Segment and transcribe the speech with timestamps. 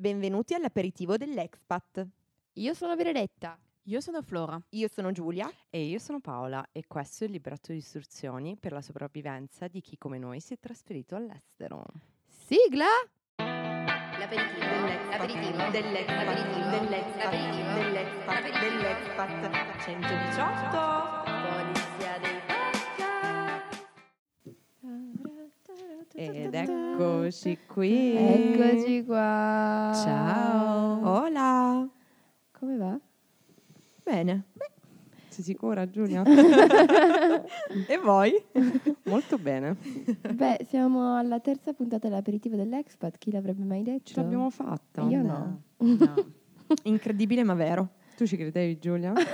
[0.00, 2.06] Benvenuti all'aperitivo dell'Expat.
[2.54, 3.58] Io sono Benedetta.
[3.82, 4.58] Io sono Flora.
[4.70, 5.52] Io sono Giulia.
[5.68, 9.82] E io sono Paola e questo è il libretto di istruzioni per la sopravvivenza di
[9.82, 11.84] chi come noi si è trasferito all'estero.
[12.24, 12.86] Sigla!
[13.36, 16.70] L'aperitivo Dell'Expat.
[16.70, 17.74] Dell'Expat.
[17.74, 18.58] Dell'Expat.
[18.58, 18.58] Dell'Expat.
[18.58, 19.84] Dell'Expat.
[19.84, 21.09] 118.
[26.22, 28.14] Ed eccoci qui.
[28.14, 29.90] Eccoci qua.
[29.94, 31.00] Ciao.
[31.02, 31.88] Hola.
[32.58, 33.00] Come va?
[34.04, 34.44] Bene.
[35.28, 36.22] Sei sicura Giulia?
[37.88, 38.34] E voi?
[39.04, 39.74] Molto bene.
[40.34, 43.16] Beh, siamo alla terza puntata dell'aperitivo dell'Expat.
[43.16, 44.12] Chi l'avrebbe mai detto?
[44.12, 45.00] Ce l'abbiamo fatta.
[45.08, 45.62] Io no.
[45.78, 46.14] No.
[46.82, 47.92] Incredibile ma vero.
[48.14, 49.14] Tu ci credevi Giulia?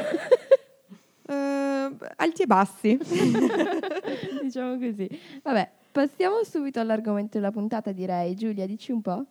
[1.28, 2.96] Eh, alti e bassi.
[4.42, 5.08] diciamo così.
[5.42, 8.34] Vabbè, passiamo subito all'argomento della puntata, direi.
[8.34, 9.24] Giulia, dici un po'.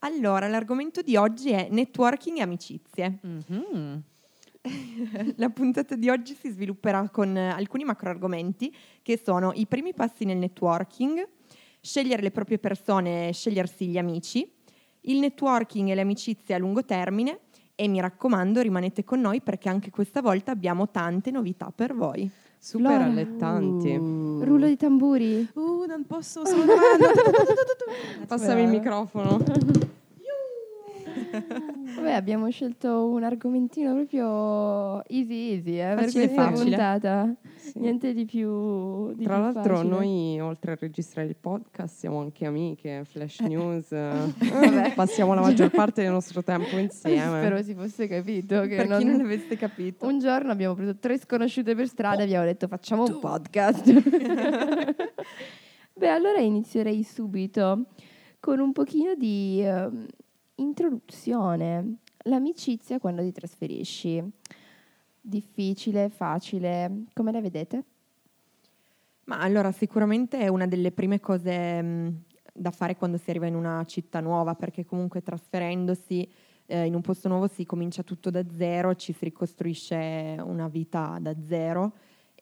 [0.00, 3.18] Allora, l'argomento di oggi è networking e amicizie.
[3.22, 4.02] Mhm.
[5.36, 9.94] La puntata di oggi si svilupperà con eh, alcuni macro argomenti che sono i primi
[9.94, 11.26] passi nel networking,
[11.80, 14.46] scegliere le proprie persone, scegliersi gli amici,
[15.02, 17.40] il networking e le amicizie a lungo termine
[17.74, 22.30] e mi raccomando rimanete con noi perché anche questa volta abbiamo tante novità per voi.
[22.64, 23.04] Super Flora.
[23.06, 23.88] allettanti.
[23.88, 24.44] Uh.
[24.44, 25.48] Rullo di tamburi.
[25.54, 28.24] Uh, non posso, davanti.
[28.26, 29.38] Passami il microfono.
[31.94, 36.64] Vabbè, abbiamo scelto un argomentino proprio easy easy, eh, per Facile, questa facile.
[36.64, 37.34] puntata.
[37.56, 37.78] Sì.
[37.78, 39.88] Niente di più di Tra più l'altro facile.
[39.94, 44.10] noi oltre a registrare il podcast siamo anche amiche, flash news, eh,
[44.50, 44.92] Vabbè.
[44.94, 47.40] passiamo la maggior parte del nostro tempo insieme.
[47.40, 50.06] Spero si fosse capito che Per non- chi non avesse capito.
[50.06, 53.92] Un giorno abbiamo preso tre sconosciute per strada e abbiamo detto facciamo un podcast.
[56.02, 57.84] Beh, allora inizierei subito
[58.40, 60.04] con un pochino di ehm,
[60.56, 61.98] introduzione.
[62.24, 64.20] L'amicizia quando ti trasferisci.
[65.20, 67.84] Difficile, facile, come la vedete?
[69.26, 73.54] Ma allora sicuramente è una delle prime cose mh, da fare quando si arriva in
[73.54, 76.28] una città nuova, perché comunque trasferendosi
[76.66, 81.18] eh, in un posto nuovo si comincia tutto da zero, ci si ricostruisce una vita
[81.20, 81.92] da zero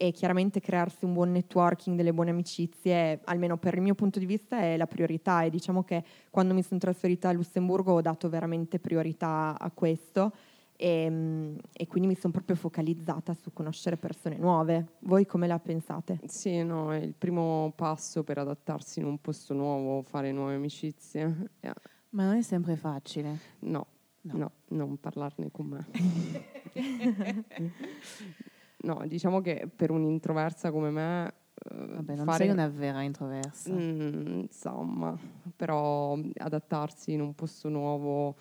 [0.03, 4.25] e chiaramente crearsi un buon networking, delle buone amicizie, almeno per il mio punto di
[4.25, 8.31] vista è la priorità e diciamo che quando mi sono trasferita a Lussemburgo ho dato
[8.31, 10.33] veramente priorità a questo
[10.75, 14.87] e, mh, e quindi mi sono proprio focalizzata su conoscere persone nuove.
[15.01, 16.19] Voi come la pensate?
[16.25, 21.51] Sì, no, è il primo passo per adattarsi in un posto nuovo, fare nuove amicizie.
[21.61, 21.73] Eh,
[22.11, 23.37] Ma non è sempre facile.
[23.59, 23.87] No,
[24.23, 24.37] No.
[24.37, 25.87] no, non parlarne con me.
[28.83, 31.27] no, diciamo che per un'introversa come me...
[31.55, 33.73] eh, Vabbè, non fare- sei una vera introversa.
[33.73, 35.17] Mm, insomma,
[35.55, 38.37] però adattarsi in un posto nuovo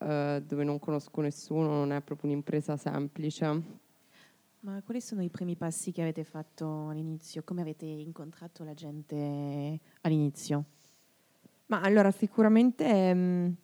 [0.00, 3.86] eh, dove non conosco nessuno non è proprio un'impresa semplice.
[4.60, 7.42] Ma quali sono i primi passi che avete fatto all'inizio?
[7.44, 10.64] Come avete incontrato la gente all'inizio?
[11.66, 13.56] Ma allora sicuramente mh,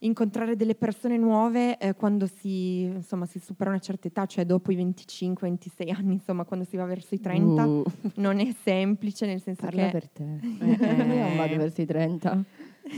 [0.00, 4.70] incontrare delle persone nuove eh, quando si, insomma, si supera una certa età, cioè dopo
[4.70, 7.84] i 25-26 anni, insomma, quando si va verso i 30, Uh,
[8.16, 10.22] non è semplice, nel senso Parla che per te.
[10.40, 10.94] Eh.
[11.04, 12.44] non vado verso i 30.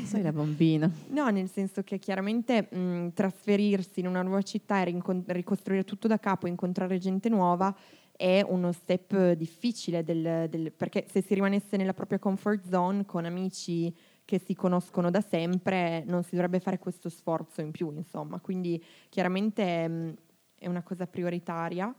[0.04, 0.90] sei la bambina.
[1.08, 6.06] No, nel senso che chiaramente mh, trasferirsi in una nuova città e rincon- ricostruire tutto
[6.06, 7.74] da capo, incontrare gente nuova
[8.14, 13.24] è uno step difficile del- del- perché se si rimanesse nella propria comfort zone con
[13.24, 13.92] amici
[14.30, 18.38] che si conoscono da sempre non si dovrebbe fare questo sforzo in più, insomma.
[18.38, 20.14] Quindi chiaramente mh,
[20.54, 21.92] è una cosa prioritaria.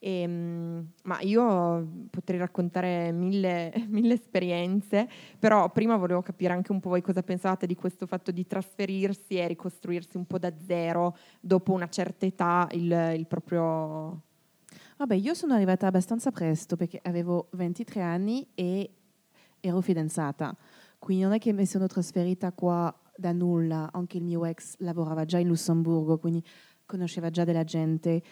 [0.00, 6.80] E, mh, ma io potrei raccontare mille, mille esperienze, però prima volevo capire anche un
[6.80, 11.16] po' voi cosa pensate di questo fatto di trasferirsi e ricostruirsi un po' da zero
[11.38, 14.22] dopo una certa età il, il proprio...
[14.96, 18.90] Vabbè, io sono arrivata abbastanza presto perché avevo 23 anni e
[19.60, 20.56] ero fidanzata.
[21.00, 25.24] Quindi non è che mi sono trasferita qua da nulla, anche il mio ex lavorava
[25.24, 26.44] già in Lussemburgo, quindi
[26.84, 28.22] conosceva già della gente.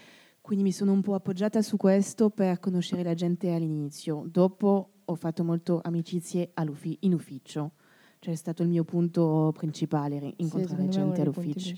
[0.42, 4.25] Quindi mi sono un po' appoggiata su questo per conoscere la gente all'inizio.
[4.31, 6.52] Dopo ho fatto molto amicizie
[7.00, 7.72] in ufficio.
[8.19, 11.75] Cioè è stato il mio punto principale, ri- incontrare Sì, gente all'ufficio.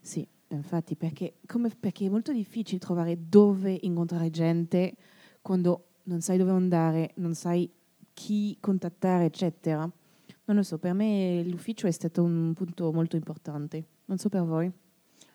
[0.00, 4.94] Sì, infatti, perché, come- perché è molto difficile trovare dove incontrare gente
[5.40, 7.70] quando non sai dove andare, non sai
[8.12, 9.90] chi contattare, eccetera.
[10.46, 13.84] Non lo so, per me l'ufficio è stato un punto molto importante.
[14.06, 14.70] Non so per voi.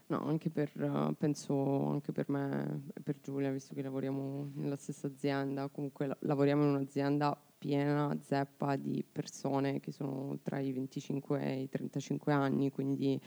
[0.07, 4.75] No, anche per, eh, penso anche per me e per Giulia, visto che lavoriamo nella
[4.75, 10.71] stessa azienda, comunque la- lavoriamo in un'azienda piena, zeppa di persone che sono tra i
[10.71, 13.19] 25 e i 35 anni, quindi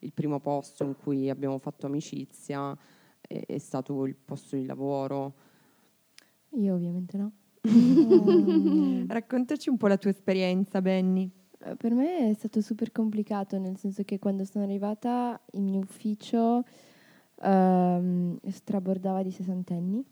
[0.00, 2.76] il primo posto in cui abbiamo fatto amicizia
[3.20, 5.34] è, è stato il posto di lavoro.
[6.50, 7.32] Io ovviamente no.
[9.06, 11.30] Raccontaci un po' la tua esperienza, Benny.
[11.64, 15.80] Eh, Per me è stato super complicato, nel senso che quando sono arrivata il mio
[15.80, 16.64] ufficio
[17.42, 20.04] ehm, strabordava di sessantenni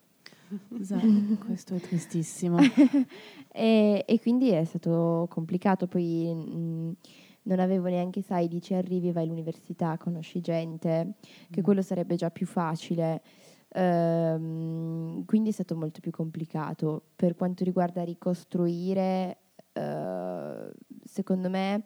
[0.83, 1.01] Sa-
[1.45, 2.59] Questo è tristissimo.
[3.53, 5.87] e, e quindi è stato complicato.
[5.87, 6.91] Poi mm,
[7.43, 11.15] non avevo neanche, sai, dici arrivi, vai all'università, conosci gente,
[11.51, 13.23] che quello sarebbe già più facile.
[13.71, 17.03] Ehm, quindi è stato molto più complicato.
[17.17, 19.39] Per quanto riguarda ricostruire,
[19.73, 20.71] eh,
[21.05, 21.85] secondo me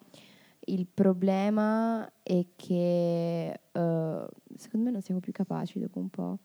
[0.67, 4.27] il problema è che eh,
[4.57, 6.39] secondo me non siamo più capaci dopo un po'.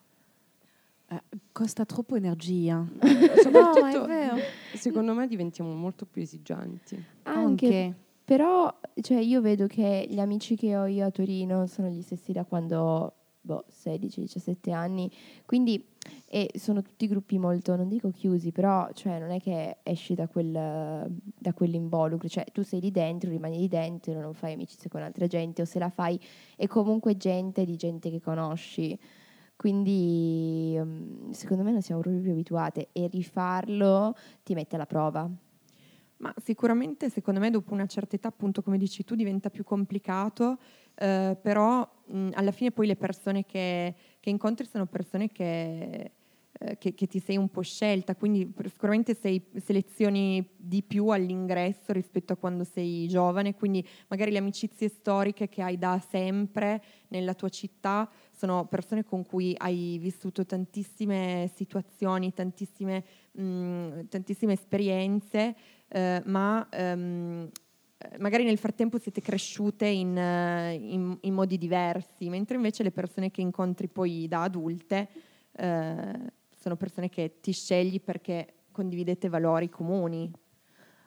[1.10, 2.86] Eh, costa troppo energia.
[3.42, 4.36] Soprattutto, No, è vero.
[4.74, 7.02] secondo me diventiamo molto più esigenti.
[7.24, 7.94] Anche,
[8.26, 12.34] però cioè, io vedo che gli amici che ho io a Torino sono gli stessi
[12.34, 13.14] da quando
[13.48, 15.10] boh, 16-17 anni,
[15.46, 15.84] quindi
[16.28, 20.28] e sono tutti gruppi molto, non dico chiusi, però cioè, non è che esci da,
[20.28, 25.02] quel, da quell'involucro, cioè tu sei lì dentro, rimani lì dentro, non fai amicizia con
[25.02, 26.20] altra gente o se la fai
[26.56, 28.98] è comunque gente di gente che conosci.
[29.56, 35.30] Quindi mm, secondo me non siamo proprio più abituate e rifarlo ti mette alla prova.
[36.18, 40.58] Ma sicuramente, secondo me, dopo una certa età, appunto, come dici tu, diventa più complicato,
[40.98, 46.12] eh, però mh, alla fine poi le persone che, che incontri sono persone che,
[46.60, 51.92] eh, che- che ti sei un po' scelta, quindi sicuramente sei, selezioni di più all'ingresso
[51.94, 57.34] rispetto a quando sei giovane, quindi magari le amicizie storiche che hai da sempre nella
[57.36, 65.56] tua città sono persone con cui hai vissuto tantissime situazioni, tantissime, mh, tantissime esperienze
[65.90, 67.50] eh, ma eh,
[68.20, 73.32] magari nel frattempo siete cresciute in, eh, in- in modi diversi, mentre invece le persone
[73.32, 75.08] che incontri poi da adulte
[75.60, 80.32] eh, sono persone che ti scegli perché condividete valori comuni.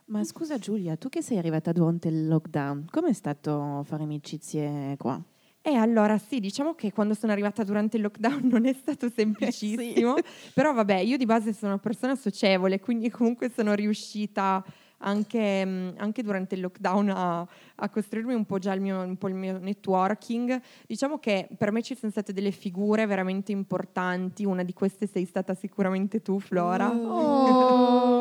[0.07, 5.23] Ma scusa Giulia, tu che sei arrivata durante il lockdown, com'è stato fare amicizie qua?
[5.63, 10.15] E allora sì, diciamo che quando sono arrivata durante il lockdown non è stato semplicissimo,
[10.55, 14.65] però vabbè, io di base sono una persona socievole, quindi comunque sono riuscita
[15.03, 17.41] anche, mh, anche durante il lockdown a,
[17.77, 20.61] a costruirmi un po' già il mio, il mio networking.
[20.87, 25.25] Diciamo che per me ci sono state delle figure veramente importanti, una di queste sei
[25.25, 26.91] stata sicuramente tu, Flora.
[26.91, 28.20] Oh.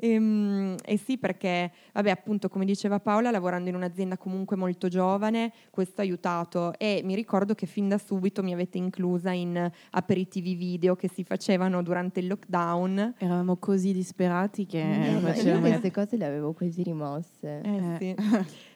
[0.00, 5.52] Ehm, E, sì, perché, vabbè, appunto, come diceva Paola, lavorando in un'azienda comunque molto giovane,
[5.70, 6.72] questo ha aiutato.
[6.78, 11.24] E mi ricordo che fin da subito mi avete inclusa in aperitivi video che si
[11.24, 13.14] facevano durante il lockdown.
[13.18, 17.60] Eravamo così disperati che Eh, ma io facevamo- queste cose le avevo quasi rimosse.
[17.62, 18.14] Eh, sì.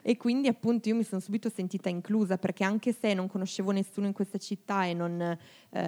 [0.05, 4.05] E quindi appunto io mi sono subito sentita inclusa perché anche se non conoscevo nessuno
[4.05, 5.37] in questa città e non, eh,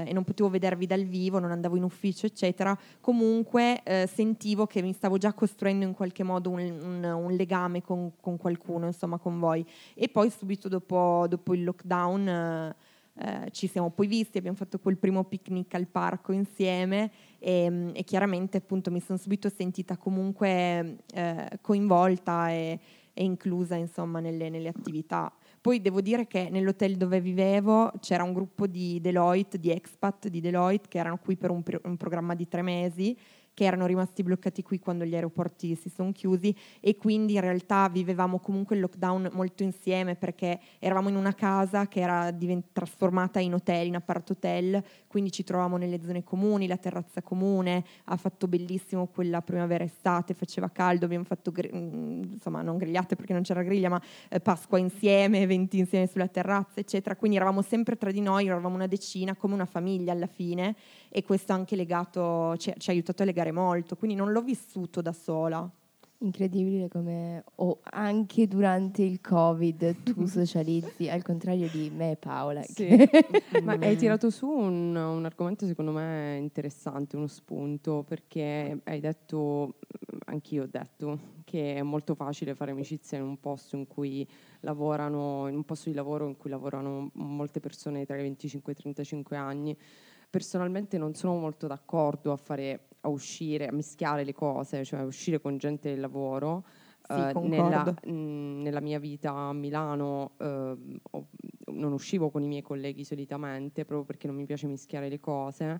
[0.07, 4.81] e non potevo vedervi dal vivo, non andavo in ufficio, eccetera, comunque eh, sentivo che
[4.81, 9.17] mi stavo già costruendo in qualche modo un, un- un legame con, con qualcuno, insomma,
[9.17, 9.65] con voi.
[9.93, 12.75] E poi subito dopo, dopo il lockdown eh,
[13.17, 18.03] eh, ci siamo poi visti, abbiamo fatto quel primo picnic al parco insieme e, e
[18.03, 22.79] chiaramente appunto mi sono subito sentita comunque eh, coinvolta e,
[23.15, 25.33] e inclusa insomma nelle, nelle attività.
[25.59, 30.41] Poi devo dire che nell'hotel dove vivevo c'era un gruppo di Deloitte, di expat di
[30.41, 33.17] Deloitte che erano qui per un, un programma di tre mesi
[33.55, 37.87] che erano rimasti bloccati qui quando gli aeroporti si sono chiusi e quindi in realtà
[37.89, 43.39] vivevamo comunque il lockdown molto insieme perché eravamo in una casa che era divent- trasformata
[43.39, 48.17] in hotel, in appart hotel, quindi ci trovavamo nelle zone comuni, la terrazza comune, ha
[48.17, 53.31] fatto bellissimo quella primavera estate, faceva caldo, abbiamo fatto gri- mm, insomma non grigliate perché
[53.31, 57.15] non c'era griglia, ma eh, Pasqua insieme, eventi insieme sulla terrazza, eccetera.
[57.15, 60.75] Quindi eravamo sempre tra di noi, eravamo una decina, come una famiglia alla fine
[61.09, 65.01] e questo anche legato, ci, ci ha aiutato a legare molto, quindi non l'ho vissuto
[65.01, 65.69] da sola.
[66.19, 72.61] Incredibile come o anche durante il Covid tu socializzi, al contrario di me e Paola.
[72.63, 72.73] Sì.
[72.73, 73.09] che-
[73.63, 79.75] Ma hai tirato su un, un argomento secondo me interessante, uno spunto, perché hai detto,
[80.27, 84.25] anch'io ho detto, che è molto facile fare amicizia in un posto in cui
[84.61, 88.75] lavorano, in un posto di lavoro in cui lavorano molte persone tra i 25 e
[88.75, 89.77] i 35 anni.
[90.29, 95.05] Personalmente non sono molto d'accordo a fare, a uscire, a mischiare le cose, cioè a
[95.05, 96.65] uscire con gente del lavoro.
[97.01, 100.75] Sì, Eh, nella, mh, nella mia vita a Milano eh,
[101.11, 101.27] ho-
[101.67, 105.79] non uscivo con i miei colleghi solitamente, proprio perché non mi piace mischiare le cose.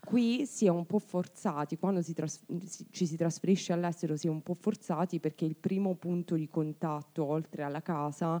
[0.00, 4.26] Qui si è un po' forzati, quando si tras- si- ci si trasferisce all'estero si
[4.28, 8.40] è un po' forzati perché il primo punto di contatto, oltre alla casa,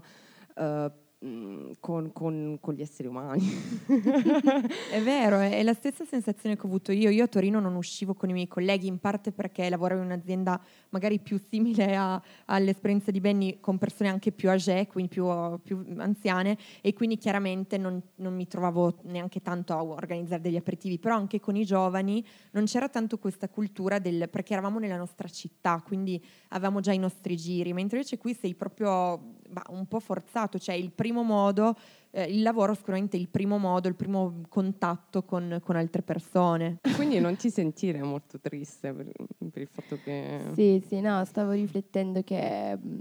[0.56, 3.42] eh, con, con- con gli esseri umani.
[4.90, 7.10] È vero, è la stessa sensazione che ho avuto io.
[7.10, 10.60] Io a Torino non uscivo con i miei colleghi, in parte perché lavoravo in un'azienda
[10.90, 15.26] magari più simile a- all'esperienza di Benny, con persone anche più âgée, quindi più,
[15.62, 20.98] più anziane, e quindi chiaramente non, non mi trovavo neanche tanto a organizzare degli aperitivi,
[20.98, 24.28] però anche con i giovani non c'era tanto questa cultura del...
[24.30, 28.54] perché eravamo nella nostra città, quindi avevamo già i nostri giri, mentre invece qui sei
[28.54, 31.74] proprio bah, un po' forzato, cioè il primo modo,
[32.10, 36.78] eh, il lavoro sicuramente è il primo modo, il primo contatto con, con altre persone.
[36.96, 39.10] Quindi non ti sentire molto triste per,
[39.50, 40.40] per il fatto che...
[40.54, 42.98] Sì, sì, no, stavo riflettendo che mm,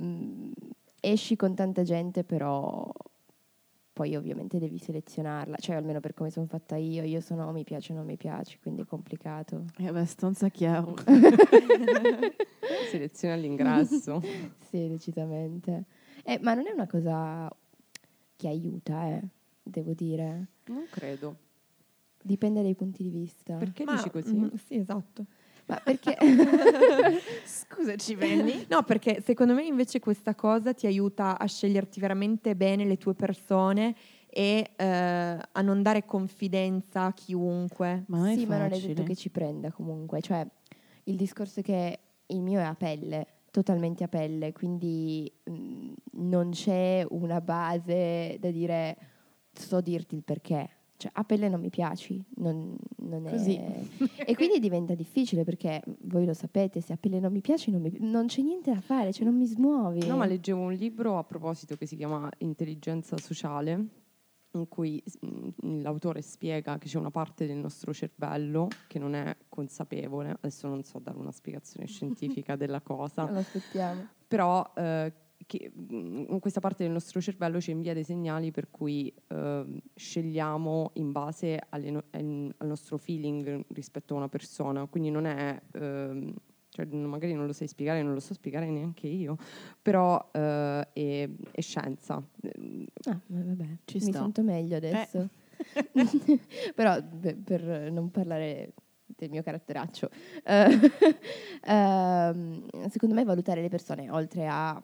[0.00, 0.52] mm,
[1.00, 2.90] esci con tanta gente, però
[3.94, 7.92] poi ovviamente devi selezionarla, cioè almeno per come sono fatta io, io sono mi piace
[7.92, 9.66] o non mi piace, quindi è complicato.
[9.76, 10.96] È abbastanza chiaro.
[12.90, 14.20] Selezione all'ingresso.
[14.74, 15.84] Sì, decisamente.
[16.24, 17.48] Eh, ma non è una cosa
[18.34, 19.22] che aiuta, eh,
[19.62, 20.48] devo dire.
[20.64, 21.36] non credo.
[22.20, 23.54] Dipende dai punti di vista.
[23.56, 24.34] Perché Ma- dici così?
[24.34, 25.26] mm, sì, esatto.
[25.66, 26.16] Ma perché...
[27.44, 28.66] Scusaci, Benny.
[28.68, 33.14] No, perché secondo me invece questa cosa ti aiuta a sceglierti veramente bene le tue
[33.14, 33.94] persone
[34.28, 38.04] e eh, a non dare confidenza a chiunque.
[38.08, 38.94] Ma non è sì, ma non è facile.
[38.94, 40.20] detto che ci prenda comunque.
[40.20, 40.46] Cioè,
[41.04, 46.50] il discorso è che il mio è a pelle, totalmente a pelle, quindi mm, non
[46.50, 48.96] c'è una base da dire
[49.52, 50.68] so dirti il perché.
[50.96, 53.82] Cioè, a pelle non mi piaci, non, non è...
[54.26, 57.82] E quindi diventa difficile perché voi lo sapete, se a pelle non mi piaci non,
[57.82, 60.06] mi- non c'è niente da fare, cioè non mi smuovi.
[60.06, 63.86] No, ma leggevo un libro a proposito che si chiama Intelligenza sociale,
[64.52, 69.36] in cui mm, l'autore spiega che c'è una parte del nostro cervello che non è
[69.48, 74.06] consapevole, adesso non so dare una spiegazione scientifica della cosa, Lo aspettiamo.
[74.28, 75.12] però eh,
[75.46, 79.82] che, mm, in questa parte del nostro cervello ci invia dei segnali per cui eh,
[79.94, 85.60] scegliamo in base alle no- al nostro feeling rispetto a una persona, quindi non è...
[85.72, 86.34] ehm,
[86.74, 89.36] cioè, magari non lo sai spiegare, non lo so spiegare neanche io,
[89.80, 92.20] però eh, è, è scienza.
[92.42, 94.18] Eh, Ah, ma vabbè, Ci mi sto.
[94.18, 95.28] sento meglio adesso.
[96.74, 98.72] Però per, per non parlare
[99.06, 100.10] del mio caratteraccio,
[100.44, 100.66] eh,
[101.62, 104.82] ehm, secondo me valutare le persone, oltre a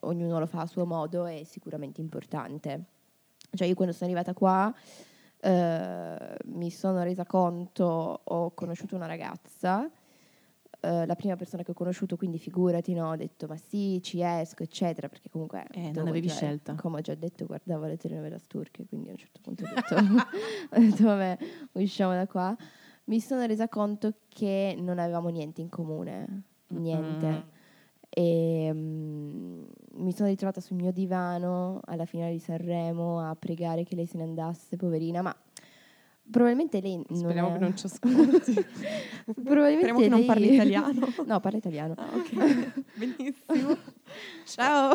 [0.00, 2.84] ognuno lo fa a suo modo, è sicuramente importante.
[3.52, 4.72] Cioè io quando sono arrivata qua
[5.42, 9.90] eh, mi sono resa conto, ho conosciuto una ragazza,
[10.80, 14.20] eh, la prima persona che ho conosciuto, quindi figurati, no, ho detto ma sì, ci
[14.22, 15.64] esco, eccetera, perché comunque...
[15.70, 16.74] Eh, non avevi cioè, scelta.
[16.74, 19.94] Come ho già detto, guardavo le telenovelas turche, quindi a un certo punto ho detto,
[20.76, 21.38] ho detto vabbè,
[21.72, 22.54] usciamo da qua.
[23.04, 27.28] Mi sono resa conto che non avevamo niente in comune, niente.
[27.28, 27.58] Mm.
[28.12, 29.62] E mm,
[29.98, 34.16] mi sono ritrovata sul mio divano alla finale di Sanremo a pregare che lei se
[34.18, 35.34] ne andasse, poverina, ma
[36.28, 38.52] probabilmente lei non speriamo è- che non ci ascolti.
[39.42, 41.08] probabilmente Speriamo che non lei- parli italiano.
[41.26, 41.94] no, parla italiano.
[41.96, 42.82] Ah, ok.
[42.98, 43.76] Benissimo.
[44.44, 44.92] Ciao.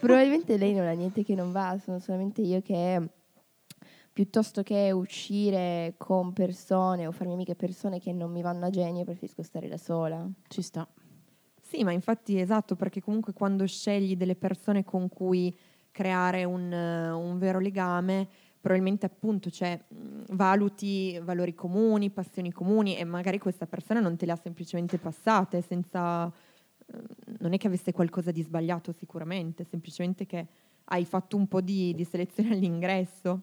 [0.00, 3.08] Probabilmente lei non ha niente che non va, sono solamente io che
[4.12, 9.04] piuttosto che uscire con persone o farmi amiche persone che non mi vanno a genio,
[9.04, 10.28] preferisco stare da sola.
[10.48, 10.86] Ci sta.
[11.72, 15.56] Sì, ma infatti esatto, perché comunque quando scegli delle persone con cui
[15.90, 18.28] creare un, eh, un vero legame,
[18.60, 24.26] probabilmente appunto cioè, mh, valuti valori comuni, passioni comuni e magari questa persona non te
[24.26, 26.26] le ha semplicemente passate senza...
[26.26, 27.02] eh,
[27.38, 30.46] non è che avesse qualcosa di sbagliato sicuramente, semplicemente che
[30.84, 33.40] hai fatto un po' di, di selezione all'ingresso.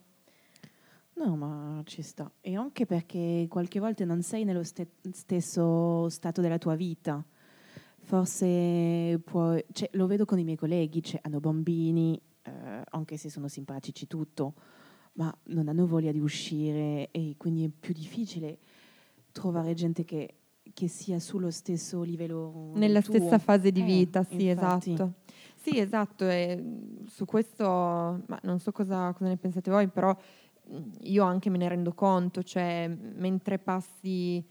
[1.16, 2.32] No, ma ci sta.
[2.42, 7.26] E anche perché qualche volta non sei nello ste- stesso stato della tua vita.
[8.14, 12.52] Forse puoi, cioè, lo vedo con i miei colleghi, cioè, hanno bambini, eh,
[12.90, 14.56] anche se sono simpatici tutto,
[15.14, 18.58] ma non hanno voglia di uscire e quindi è più difficile
[19.32, 20.34] trovare gente che,
[20.74, 23.14] che sia sullo stesso livello Nella tuo.
[23.14, 24.94] stessa fase di Eh, vita, sì, infatti.
[24.94, 25.14] esatto.
[25.58, 26.64] Sì, esatto, e
[27.06, 30.18] su questo, ma non so cosa, cosa ne pensate voi, però
[30.66, 34.44] mh, io anche me ne rendo conto, cioè mentre passi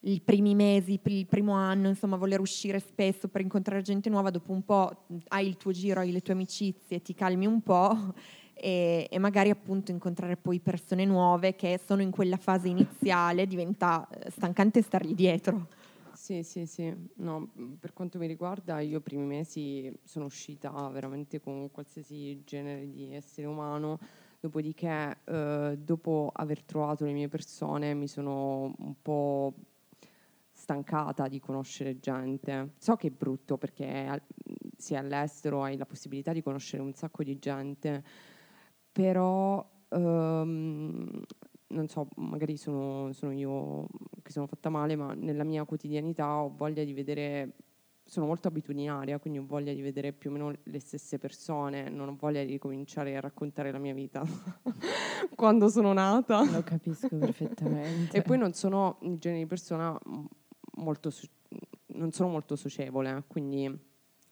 [0.00, 4.52] i primi mesi, il primo anno, insomma, voler uscire spesso per incontrare gente nuova, dopo
[4.52, 8.14] un po' hai il tuo giro, hai le tue amicizie, ti calmi un po'
[8.54, 14.08] e, e magari appunto incontrare poi persone nuove che sono in quella fase iniziale diventa
[14.08, 15.66] eh, stancante stargli dietro.
[16.14, 16.94] Sì, sì, sì.
[17.16, 22.42] No, mh, per quanto mi riguarda, io i primi mesi sono uscita veramente con qualsiasi
[22.44, 23.98] genere di essere umano.
[24.38, 29.54] Dopodiché, eh, dopo aver trovato le mie persone, mi sono un po'
[30.70, 32.74] stancata di conoscere gente.
[32.78, 34.22] So che è brutto perché al-
[34.76, 38.04] sia all'estero hai la possibilità di conoscere un sacco di gente,
[38.92, 41.22] però ehm,
[41.68, 43.86] non so, magari sono, sono io
[44.22, 47.56] che sono fatta male, ma nella mia quotidianità ho voglia di vedere,
[48.04, 52.08] sono molto abitudinaria, quindi ho voglia di vedere più o meno le stesse persone, non
[52.08, 54.24] ho voglia di ricominciare a raccontare la mia vita
[55.34, 56.44] quando sono nata.
[56.50, 58.16] Lo capisco perfettamente.
[58.16, 59.98] E poi non sono il genere di persona
[60.80, 61.12] molto,
[61.94, 63.66] non sono molto socievole, quindi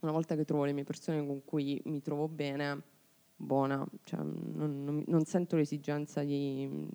[0.01, 2.83] una volta che trovo le mie persone con cui mi trovo bene,
[3.37, 6.87] buona, cioè, non, non- non sento l'esigenza di...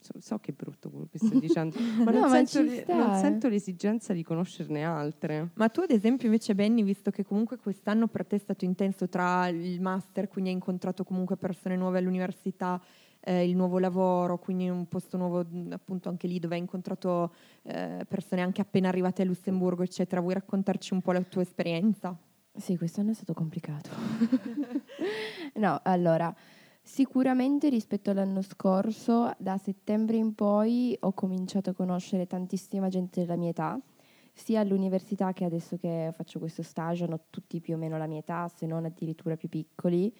[0.00, 3.10] So, so che è brutto quello che sto dicendo, ma, No, non, ma sento, non
[3.14, 3.18] eh.
[3.18, 5.50] sento l'esigenza di conoscerne altre.
[5.54, 9.08] Ma tu ad esempio invece Benny, visto che comunque quest'anno per te è stato intenso
[9.08, 12.80] tra il master, quindi hai incontrato comunque persone nuove all'università,
[13.28, 18.06] eh, il nuovo lavoro, quindi un posto nuovo appunto anche lì dove hai incontrato eh,
[18.08, 20.22] persone anche appena arrivate a Lussemburgo, eccetera.
[20.22, 22.16] Vuoi raccontarci un po' la tua esperienza?
[22.56, 23.90] Sì, quest'anno è stato complicato.
[25.56, 26.34] no, allora,
[26.80, 33.36] sicuramente rispetto all'anno scorso, da settembre in poi ho cominciato a conoscere tantissima gente della
[33.36, 33.78] mia età,
[34.32, 38.20] sia all'università che adesso che faccio questo stage, hanno tutti più o meno la mia
[38.20, 40.14] età, se non addirittura più piccoli.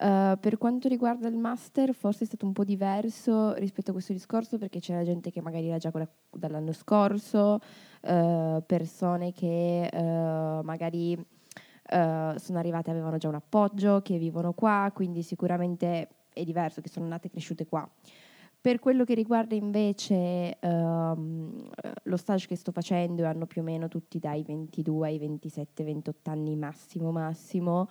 [0.00, 4.12] Eh, per quanto riguarda il master, forse è stato un po' diverso rispetto a questo
[4.12, 7.58] discorso perché c'era gente che magari era già la- dall'anno scorso,
[8.02, 11.18] eh, persone che eh, magari
[11.90, 16.90] sono arrivate e avevano già un appoggio, che vivono qua, quindi sicuramente è diverso, che
[16.90, 17.88] sono nate e cresciute qua.
[18.60, 21.70] Per quello che riguarda invece ehm,
[22.02, 26.28] lo stage che sto facendo, hanno più o meno tutti dai 22 ai 27, 28
[26.28, 27.88] anni massimo massimo,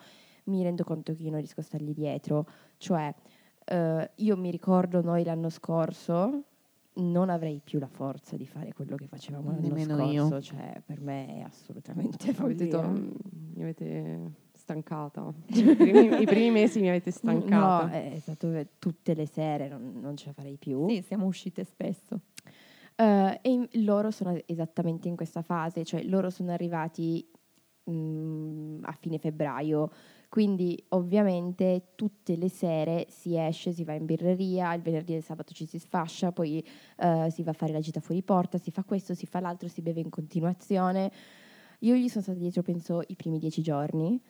[0.48, 2.46] mi rendo conto che io non riesco a stargli dietro.
[2.78, 3.14] Cioè,
[3.66, 6.44] eh, io mi ricordo noi l'anno scorso,
[6.96, 10.36] non avrei più la forza di fare quello che facevamo l'anno Nemmeno scorso.
[10.36, 10.42] io.
[10.42, 12.88] Cioè, per me è assolutamente follia.
[12.88, 13.10] "Mm,
[13.56, 15.32] mi avete stancata.
[15.48, 17.86] I primi, i primi mesi mi avete stancata.
[17.86, 20.88] No, è stato tutte le sere, non, non ce la farei più.
[20.90, 22.20] Sì, siamo uscite spesso.
[22.96, 27.30] Eh, e in- loro sono esattamente in questa fase, cioè loro sono arrivati
[27.90, 29.92] mm, a fine febbraio,
[30.30, 35.24] quindi ovviamente tutte le sere si esce, si va in birreria, il venerdì e il
[35.24, 36.64] sabato ci si sfascia, poi
[36.98, 39.68] eh, si va a fare la gita fuori porta, si fa questo, si fa l'altro,
[39.68, 41.12] si beve in continuazione.
[41.80, 44.22] Io gli sono stata dietro, penso, i primi dieci giorni.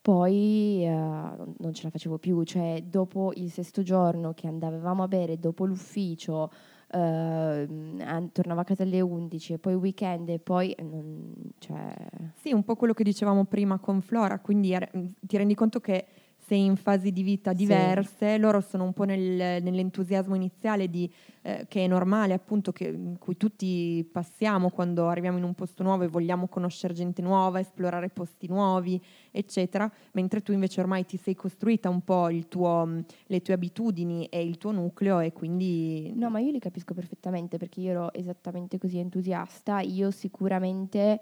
[0.00, 5.08] Poi eh, non ce la facevo più, cioè dopo il sesto giorno che andavamo a
[5.08, 6.50] bere, dopo l'ufficio,
[6.94, 11.94] an- tornavo a casa alle 11 e poi weekend e poi eh, non, cioè,
[12.34, 16.06] Sì, un po' quello che dicevamo prima con Flora, quindi er- ti rendi conto che
[16.46, 17.56] sei in fasi di vita Sì.
[17.56, 21.10] diverse, loro sono un po' nel- nell'entusiasmo iniziale di,
[21.42, 25.82] eh, che è normale appunto, che, in cui tutti passiamo quando arriviamo in un posto
[25.82, 29.00] nuovo e vogliamo conoscere gente nuova, esplorare posti nuovi,
[29.32, 33.54] eccetera, mentre tu invece ormai ti sei costruita un po' il tuo, mh, le tue
[33.54, 36.12] abitudini e il tuo nucleo e quindi...
[36.14, 39.80] No, ma io li capisco perfettamente perché io ero esattamente così entusiasta.
[39.80, 41.20] Io sicuramente,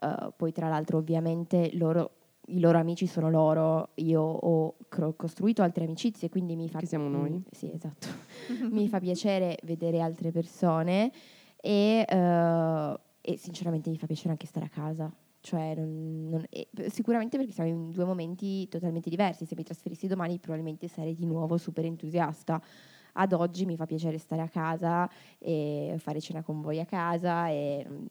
[0.00, 2.10] eh, poi tra l'altro ovviamente loro,
[2.48, 6.78] i loro amici sono loro, io ho cro- costruito altre amicizie, quindi mi fa...
[6.78, 7.30] Che siamo noi.
[7.30, 8.06] Mm, sì, esatto.
[8.70, 11.10] mi fa piacere vedere altre persone
[11.60, 15.12] e, eh, e sinceramente mi fa piacere anche stare a casa.
[15.40, 19.44] Cioè, non- non- e sicuramente perché siamo in due momenti totalmente diversi.
[19.44, 22.60] Se mi trasferissi domani, probabilmente sarei di nuovo super entusiasta.
[23.16, 27.48] Ad oggi mi fa piacere stare a casa e fare cena con voi a casa
[27.48, 28.04] e mm,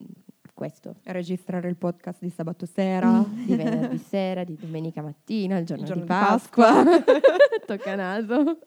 [0.63, 0.95] questo.
[1.03, 3.21] Registrare il podcast di sabato sera.
[3.45, 6.83] Di venerdì sera, di domenica mattina, il giorno, Il giorno di di Pasqua.
[7.67, 8.59] Tocca naso.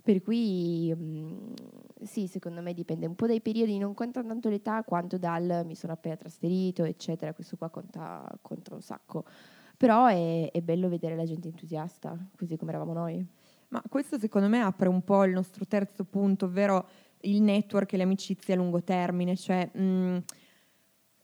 [0.00, 1.52] Per cui mm,
[2.04, 5.74] sì, secondo me dipende un po' dai periodi, non conta tanto l'età quanto dal mi
[5.74, 7.34] sono appena trasferito, eccetera.
[7.34, 9.24] Questo qua conta, conta un sacco.
[9.76, 13.26] Però è, è bello vedere la gente entusiasta, così come eravamo noi.
[13.70, 16.86] Ma questo secondo me apre un po' il nostro terzo punto, ovvero
[17.22, 20.22] il network e le amicizie a lungo termine, cioè mh,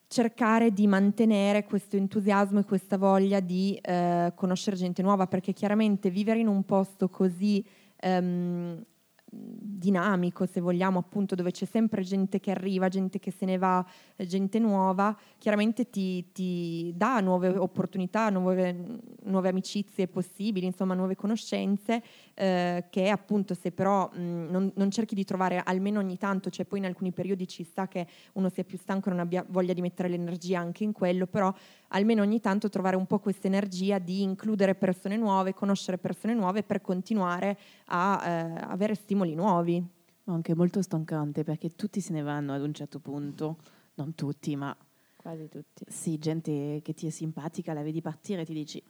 [0.08, 6.10] cercare di mantenere questo entusiasmo e questa voglia di eh, conoscere gente nuova, perché chiaramente
[6.10, 7.64] vivere in un posto così
[8.00, 8.84] ehm,
[9.30, 13.84] dinamico, se vogliamo, appunto, dove c'è sempre gente che arriva, gente che se ne va,
[14.16, 21.14] eh, gente nuova, chiaramente ti, ti dà nuove opportunità, nuove, nuove amicizie possibili, insomma nuove
[21.14, 22.02] conoscenze,
[22.34, 26.64] eh, che appunto se però mh, non, non cerchi di trovare almeno ogni tanto, cioè
[26.64, 29.72] poi in alcuni periodi ci sta che uno sia più stanco e non abbia voglia
[29.72, 31.52] di mettere l'energia anche in quello, però
[31.88, 36.62] almeno ogni tanto trovare un po' questa energia di includere persone nuove, conoscere persone nuove
[36.62, 39.84] per continuare a eh, avere stimoli nuovi.
[40.24, 43.56] Ma anche molto stancante perché tutti se ne vanno ad un certo punto,
[43.94, 44.76] non tutti, ma
[45.16, 45.84] Quasi tutti.
[45.88, 48.82] sì, gente che ti è simpatica, la vedi partire e ti dici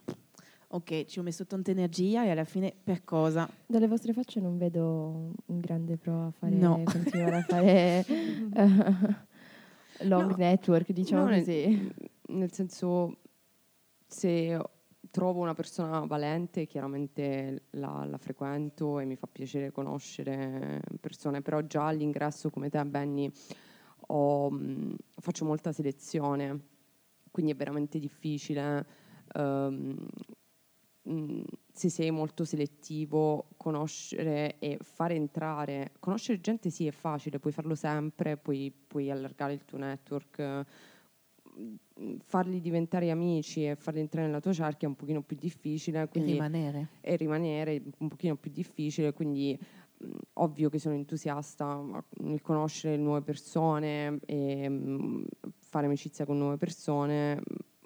[0.71, 3.49] ok, ci ho messo tanta energia e alla fine per cosa?
[3.65, 6.81] Dalle vostre facce non vedo un grande pro a fare, No.
[6.85, 8.05] continuare a fare
[8.53, 10.35] eh, long No.
[10.37, 11.91] network, diciamo No, così.
[12.29, 13.17] Nel senso,
[14.05, 14.59] se
[15.09, 21.61] trovo una persona valente, chiaramente la, la frequento e mi fa piacere conoscere persone, però
[21.61, 23.31] già all'ingresso, come te, Benny,
[24.07, 24.59] ho,
[25.15, 26.59] faccio molta selezione,
[27.31, 28.85] quindi è veramente difficile.
[31.03, 37.53] mh, se sei molto selettivo, conoscere e fare entrare, conoscere gente sì è facile, puoi
[37.53, 40.65] farlo sempre, puoi, puoi allargare il tuo network,
[42.25, 46.07] farli diventare amici e farli entrare nella tua cerchia è un pochino più difficile, E
[46.07, 46.87] quindi rimanere.
[47.01, 49.57] e rimanere un pochino più difficile, quindi
[49.97, 51.81] mh, ovvio che sono entusiasta
[52.19, 55.25] nel conoscere nuove persone e mh,
[55.57, 57.41] fare amicizia con nuove persone,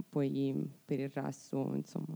[0.09, 0.53] poi
[0.85, 2.15] per il resto, insomma.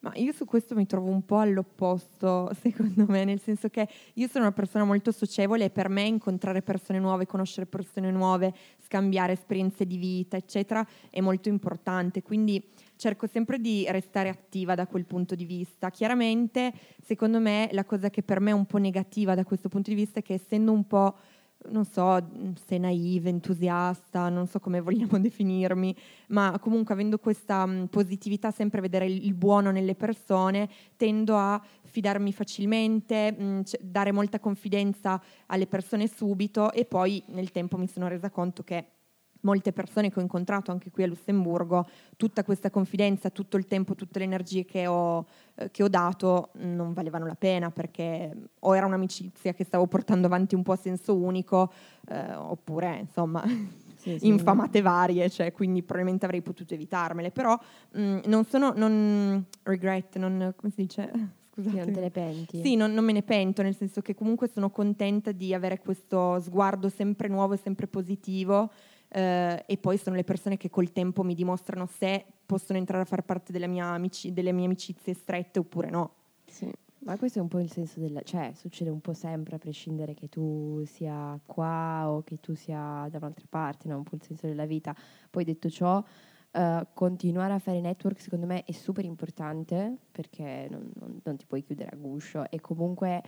[0.00, 4.26] Ma io su questo mi trovo un po' all'opposto, secondo me, nel senso che io
[4.26, 8.52] sono una persona molto socievole e per me incontrare persone nuove, conoscere persone nuove,
[8.92, 12.22] scambiare esperienze di vita, eccetera, è molto importante.
[12.22, 12.62] Quindi
[12.96, 15.90] cerco sempre di restare attiva da quel punto di vista.
[15.90, 19.88] Chiaramente, secondo me, la cosa che per me è un po' negativa da questo punto
[19.88, 21.16] di vista è che essendo un po'
[21.70, 22.18] non so
[22.66, 25.94] se naive, entusiasta, non so come vogliamo definirmi,
[26.28, 32.32] ma comunque avendo questa mh, positività, sempre vedere il, buono nelle persone, tendo a fidarmi
[32.32, 38.08] facilmente, mh, c- dare molta confidenza alle persone subito e poi nel tempo mi sono
[38.08, 38.86] resa conto che
[39.42, 43.94] molte persone che ho incontrato anche qui a Lussemburgo, tutta questa confidenza, tutto il tempo,
[43.94, 45.24] tutte le energie che ho,
[45.54, 50.26] eh, che ho dato non valevano la pena perché o era un'amicizia che stavo portando
[50.26, 51.72] avanti un po' a senso unico
[52.08, 53.42] eh, oppure insomma
[53.96, 54.26] Sì, sì.
[54.28, 57.58] infamate varie, cioè, quindi probabilmente avrei potuto evitarmele, però
[57.92, 61.10] mh, non sono, non regret, non, come si dice?
[61.52, 61.76] Scusate.
[61.76, 62.62] non te ne penti.
[62.62, 66.40] Sì, non, non me ne pento, nel senso che comunque sono contenta di avere questo
[66.40, 68.70] sguardo sempre nuovo e sempre positivo
[69.12, 73.06] eh, e poi sono le persone che col tempo mi dimostrano se possono entrare a
[73.06, 76.14] far parte mia amici- delle mie amicizie strette oppure no.
[76.46, 76.70] Sì.
[77.04, 78.22] Ma questo è un po' il senso della...
[78.22, 83.08] cioè succede un po' sempre a prescindere che tu sia qua o che tu sia
[83.10, 83.96] da un'altra parte, no?
[83.96, 84.94] un po' il senso della vita.
[85.28, 86.02] Poi detto ciò,
[86.52, 91.44] eh, continuare a fare network secondo me è super importante perché non, non- non ti
[91.44, 93.20] puoi chiudere a guscio e comunque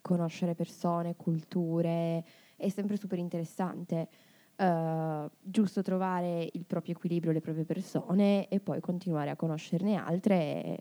[0.00, 2.24] conoscere persone, culture
[2.56, 4.08] è sempre super interessante.
[4.56, 10.36] Eh, giusto trovare il proprio equilibrio, le proprie persone e poi continuare a conoscerne altre
[10.64, 10.78] e,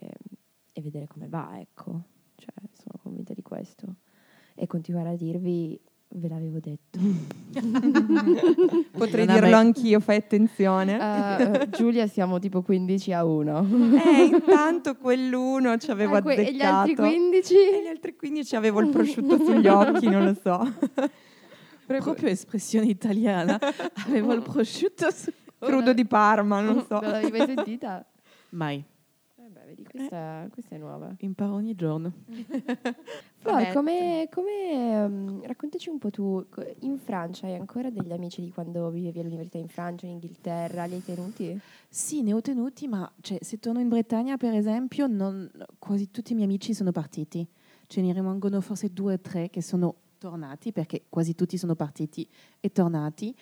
[0.73, 2.01] e vedere come va, ecco.
[2.35, 3.95] Cioè, sono convinta di questo.
[4.55, 6.99] E continuare a dirvi, ve l'avevo detto.
[8.91, 10.99] Potrei Non dirlo mai- anch'io, fai attenzione.
[11.61, 13.59] Eh, Giulia, siamo tipo 15 a 1.
[14.05, 16.51] Eh, intanto quell'uno ci avevo Ah, que- azzeccato.
[16.51, 17.53] e gli altri 15?
[17.55, 20.59] E gli altri 15 avevo il prosciutto sugli occhi, non lo so.
[21.85, 23.59] Proprio espressione italiana.
[24.05, 25.31] Avevo il prosciutto su...
[25.59, 26.99] Crudo di Parma, non so.
[26.99, 28.05] Non l'avevi mai sentita?
[28.51, 28.83] Mai.
[29.35, 31.15] Vabbè, vedi, questa, questa è nuova.
[31.19, 32.11] Imparo ogni giorno.
[33.39, 36.45] Flor, come, come, ehm, raccontaci un po' tu,
[36.79, 40.95] in Francia hai ancora degli amici di quando vivevi all'università in Francia, in Inghilterra, li
[40.95, 41.59] hai tenuti?
[41.89, 46.31] Sì, ne ho tenuti, ma cioè, se torno in Bretagna, per esempio, non- quasi tutti
[46.31, 47.45] i miei amici sono partiti.
[47.87, 52.25] Ce ne rimangono forse due o tre che sono tornati, perché quasi tutti sono partiti
[52.61, 53.35] e tornati.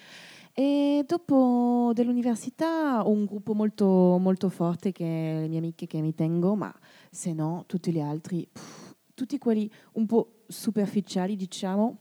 [0.52, 6.02] E dopo dell'università ho un gruppo molto, molto forte che è le mie amiche che
[6.02, 6.74] mi tengo, ma
[7.12, 12.00] se no tutti gli altri, pff, tutti quelli un po' superficiali, diciamo,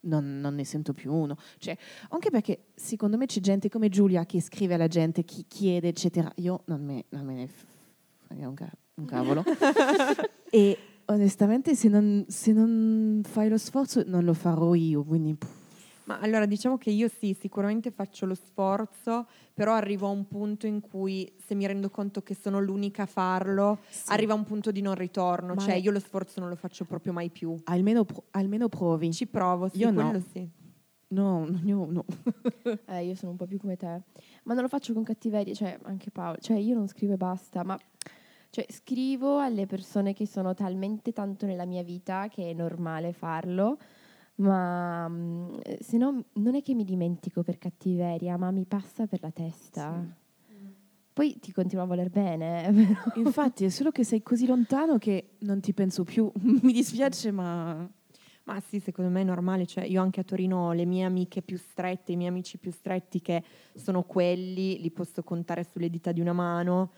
[0.00, 1.36] non, non ne sento più uno.
[1.58, 1.78] Cioè,
[2.08, 6.30] anche perché secondo me c'è gente come Giulia che scrive alla gente, chi chiede, eccetera.
[6.36, 7.48] Io non me, non me ne
[8.26, 9.44] frega un, ca- un cavolo.
[10.50, 15.02] e onestamente, se non, se non fai lo sforzo, non lo farò io.
[15.04, 15.36] Quindi,
[16.04, 20.66] Ma allora diciamo che io sì, sicuramente faccio lo sforzo, però arrivo a un punto
[20.66, 24.80] in cui se mi rendo conto che sono l'unica a farlo, arriva un punto di
[24.80, 27.54] non ritorno, Ma cioè io lo sforzo non lo faccio proprio mai più.
[27.64, 29.12] almeno, almeno provi.
[29.12, 30.22] Ci provo, sì, Io no.
[30.32, 30.48] sì.
[31.10, 32.04] No, no, io no.
[32.86, 34.02] Eh, io sono un po' più come te,
[34.44, 37.64] ma non lo faccio con cattiveria, cioè anche Paolo, cioè io non scrivo e basta,
[37.64, 37.78] ma
[38.50, 43.78] Cioè, scrivo alle persone che sono talmente tanto nella mia vita che è normale farlo,
[44.36, 49.20] ma mm, se no non è che mi dimentico per cattiveria, ma mi passa per
[49.20, 50.02] la testa.
[51.12, 53.26] Poi ti continuo a voler bene, però.
[53.26, 56.30] Infatti, è solo che sei così lontano che non ti penso più.
[56.62, 57.90] Mi dispiace, ma
[58.44, 61.42] Ma sì, secondo me è normale, cioè io anche a Torino ho le mie amiche
[61.42, 63.42] più strette, i miei amici più stretti che
[63.74, 66.92] sono quelli, li posso contare sulle dita di una mano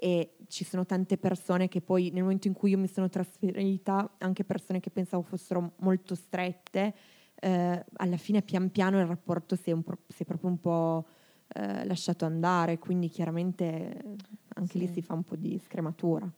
[0.00, 4.14] e ci sono tante persone che poi nel momento in cui io mi sono trasferita,
[4.18, 6.94] anche persone che pensavo fossero molto strette,
[7.40, 10.60] eh, alla fine pian piano il rapporto si è, un pro- si è proprio un
[10.60, 11.06] po'
[11.48, 14.16] eh, lasciato andare, quindi chiaramente
[14.54, 14.94] anche lì Sì.
[14.94, 16.30] si fa un po' di scrematura.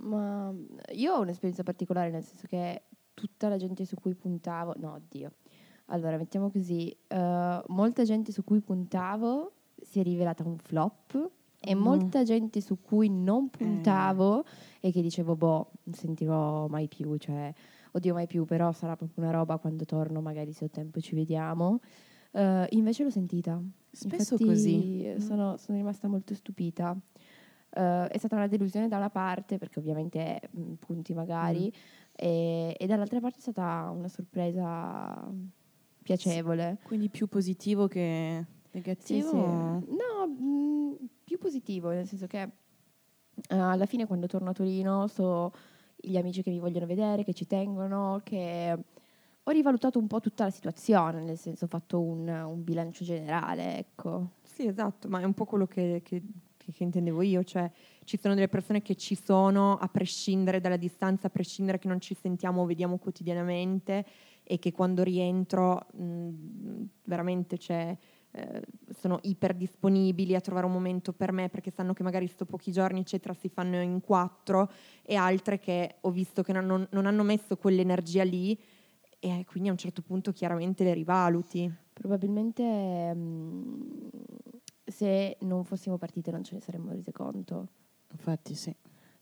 [0.00, 0.52] Ma
[0.92, 2.82] io ho un'esperienza particolare, nel senso che
[3.14, 5.32] tutta la gente su cui puntavo, no, oddio.
[5.86, 11.30] Allora, mettiamo così, eh, molta gente su cui puntavo si è rivelata un flop
[11.68, 11.80] e No.
[11.82, 14.44] molta gente su cui non puntavo
[14.80, 17.52] e che dicevo, boh, non sentirò mai più, cioè,
[17.92, 21.14] oddio mai più, però sarà proprio una roba quando torno, magari se ho tempo ci
[21.14, 21.80] vediamo.
[22.32, 23.60] Eh, invece l'ho sentita.
[23.90, 25.04] spesso Infatti, così.
[25.04, 26.96] eh, Sono, sono rimasta molto stupita.
[27.70, 31.70] Eh, è stata una delusione da una parte, perché ovviamente mh, punti magari,
[32.12, 35.30] e, e dall'altra parte è stata una sorpresa
[36.02, 36.78] piacevole.
[36.82, 39.28] quindi più positivo che Sì, negativo.
[39.30, 39.36] sì.
[39.36, 40.96] No, mh,
[41.28, 42.50] più positivo, nel senso che eh,
[43.54, 45.52] alla fine quando torno a Torino so
[45.94, 48.78] gli amici che mi vogliono vedere, che ci tengono, che
[49.42, 53.76] ho rivalutato un po' tutta la situazione, nel senso ho fatto un, un bilancio generale,
[53.78, 54.30] ecco.
[54.42, 56.22] Sì, esatto, ma è un po' quello che, che-
[56.56, 57.70] che- intendevo io, cioè
[58.04, 62.00] ci sono delle persone che ci sono a prescindere dalla distanza, a prescindere che non
[62.00, 64.04] ci sentiamo o vediamo quotidianamente
[64.44, 66.28] e che quando rientro mh,
[67.04, 67.96] veramente c'è,
[68.38, 68.62] eh,
[68.94, 72.72] sono iper disponibili a trovare un momento per me perché sanno che magari sto pochi
[72.72, 74.70] giorni eccetera si fanno in quattro
[75.02, 78.58] e altre che ho visto che non, non- non hanno messo quell'energia lì
[79.20, 81.70] e quindi a un certo punto chiaramente le rivaluti.
[81.92, 84.08] Probabilmente mh,
[84.84, 87.68] se non fossimo partite non ce ne saremmo rese conto.
[88.12, 88.74] Infatti, sì.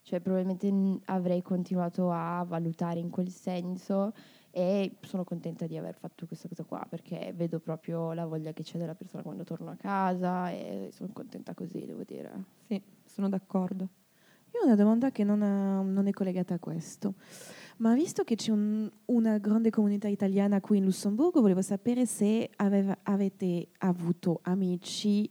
[0.02, 4.12] Cioè, probabilmente avrei continuato a valutare in quel senso
[4.56, 8.62] e sono contenta di aver fatto questa cosa qua perché vedo proprio la voglia che
[8.62, 12.30] c'è della persona quando torno a casa e sono contenta così, devo dire.
[12.66, 13.86] Sì, sono d'accordo.
[14.54, 17.16] Io ho una domanda che non, ha- non è collegata a questo,
[17.78, 22.48] ma visto che c'è un- una grande comunità italiana qui in Lussemburgo, volevo sapere se
[22.56, 25.30] aveva- avete avuto amici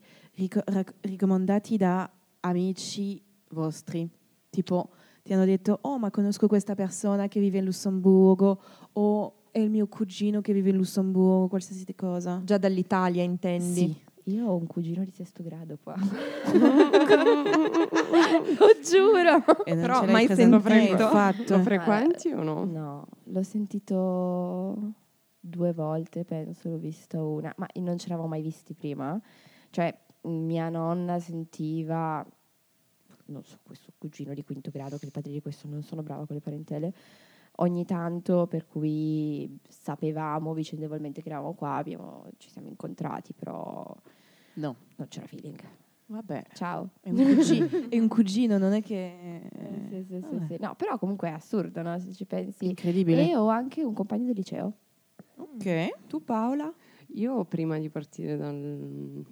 [0.65, 2.07] rac- raccomandati da
[2.41, 4.07] amici vostri,
[4.51, 4.91] tipo
[5.25, 8.61] ti hanno detto, oh ma conosco questa persona che vive in Lussemburgo,
[8.93, 12.41] o è il mio cugino che vive in Lussemburgo, qualsiasi cosa.
[12.45, 13.73] Già dall'Italia intendi?
[13.73, 13.95] Sì.
[14.25, 15.95] Io ho un cugino di sesto grado qua.
[18.59, 19.63] Lo giuro!
[19.65, 21.03] E non Però ce mai sentito.
[21.03, 21.45] infatti.
[21.47, 22.63] Lo frequenti o no?
[22.65, 24.77] No, l'ho sentito
[25.39, 29.19] due volte, penso, l'ho visto una, ma non ci eravamo mai visti prima.
[29.71, 32.23] Cioè, mia nonna sentiva,
[33.27, 36.25] non so, questo cugino di quinto grado, che il padre di questo non sono brava
[36.25, 36.93] con le parentele,
[37.57, 43.85] ogni tanto, per cui sapevamo vicendevolmente che eravamo qua, abbiamo- ci siamo incontrati, però
[44.55, 45.59] No, non c'era feeling.
[46.07, 46.43] vabbè.
[46.53, 46.89] Ciao.
[47.01, 49.49] È un, cugino, è un cugino, non è che...
[49.51, 50.55] Eh, sì, sì, sì, sì.
[50.59, 51.97] No, però comunque è assurdo, no?
[51.99, 52.65] Se ci pensi.
[52.67, 53.29] Incredibile.
[53.29, 54.73] E ho anche un compagno del liceo.
[55.37, 56.07] Ok.
[56.07, 56.71] Tu Paola?
[57.13, 59.25] Io prima di partire dal-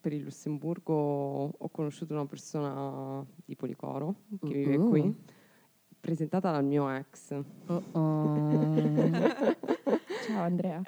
[0.00, 4.88] per il Lussemburgo ho conosciuto una persona di Policoro che vive Uh-uh.
[4.88, 5.14] qui,
[6.00, 7.34] presentata dal mio ex.
[10.26, 10.82] Ciao Andrea.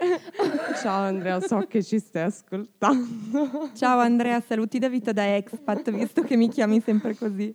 [0.83, 3.70] Ciao Andrea, so che ci stai ascoltando.
[3.74, 7.55] Ciao Andrea, saluti da vita da expat, visto che mi chiami sempre così.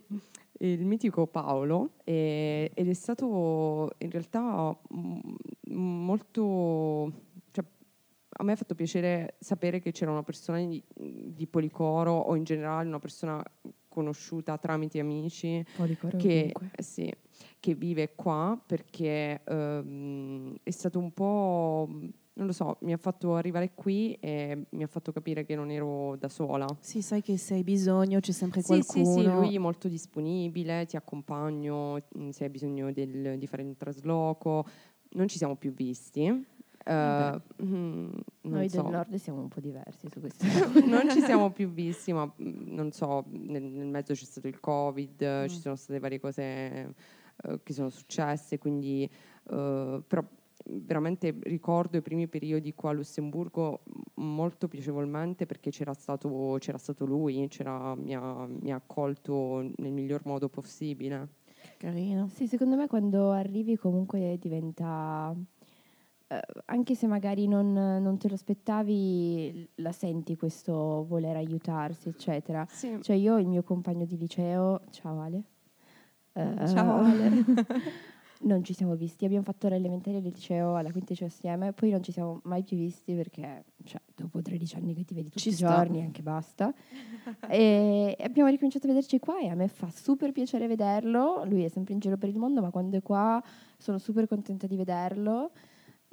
[0.58, 5.18] il mitico Paolo e- ed è stato in realtà mm,
[5.74, 7.12] molto
[8.36, 12.44] a me ha fatto piacere sapere che c'era una persona di, di Policoro o in
[12.44, 13.42] generale una persona
[13.88, 15.64] conosciuta tramite amici
[16.18, 17.12] che, sì,
[17.60, 21.88] che vive qua perché ehm, è stato un po'
[22.36, 25.70] non lo so, mi ha fatto arrivare qui e mi ha fatto capire che non
[25.70, 26.66] ero da sola.
[26.80, 29.12] Sì, sai che se hai bisogno c'è sempre Sì, sì, qualcuno.
[29.12, 33.76] sì, lui è molto disponibile, ti accompagno mm, se hai bisogno del- di fare un
[33.76, 34.66] trasloco.
[35.10, 36.44] Non ci siamo più visti.
[36.84, 38.10] Eh, mm,
[38.42, 38.82] Noi so.
[38.82, 40.44] del nord siamo un po' diversi su questo.
[40.86, 44.60] non ci siamo più visti, ma mm, non so, nel, nel mezzo c'è stato il
[44.60, 45.46] Covid, Mm.
[45.46, 49.02] ci sono state varie cose eh, che sono successe, quindi
[49.50, 50.22] eh, però
[50.66, 53.82] veramente ricordo i primi periodi qua a Lussemburgo
[54.14, 59.92] molto piacevolmente perché c'era stato, c'era stato lui, c'era, mi, ha, mi ha accolto nel
[59.92, 61.28] miglior modo possibile.
[61.76, 62.28] Carino.
[62.28, 65.34] Sì, secondo me quando arrivi comunque diventa,
[66.28, 72.66] eh, anche se magari non, non te lo aspettavi, la senti questo voler aiutarsi, eccetera.
[72.68, 72.98] Sì.
[73.02, 75.42] Cioè io il mio compagno di liceo, ciao Ale.
[76.32, 77.44] Eh, Ciao Ale.
[78.40, 81.90] non ci siamo visti, abbiamo fatto l'elementare e il liceo alla quinta liceo assieme, poi
[81.90, 85.40] non ci siamo mai più visti perché cioè, dopo 13 anni che ti vedi tutti
[85.42, 85.68] Ci i sta.
[85.76, 86.74] giorni, anche basta.
[87.48, 91.68] e abbiamo ricominciato a vederci qua e a me fa super piacere vederlo, lui è
[91.68, 93.42] sempre in giro per il mondo, ma quando è qua
[93.78, 95.52] sono super contenta di vederlo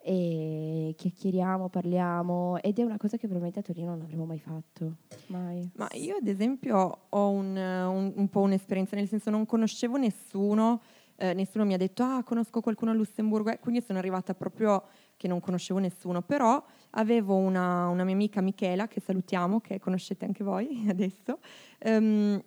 [0.03, 4.97] e chiacchieriamo, parliamo ed è una cosa che probabilmente a Torino non avremmo mai fatto,
[5.27, 5.69] mai.
[5.75, 10.81] Ma io ad esempio ho un, un- un po' un'esperienza, nel senso non conoscevo nessuno,
[11.17, 14.83] eh, nessuno mi ha detto ah conosco qualcuno a Lussemburgo, eh, quindi sono arrivata proprio
[15.17, 20.25] che non conoscevo nessuno, però avevo una, una mia amica Michela, che salutiamo, che conoscete
[20.25, 21.37] anche voi adesso,
[21.77, 22.41] ehm,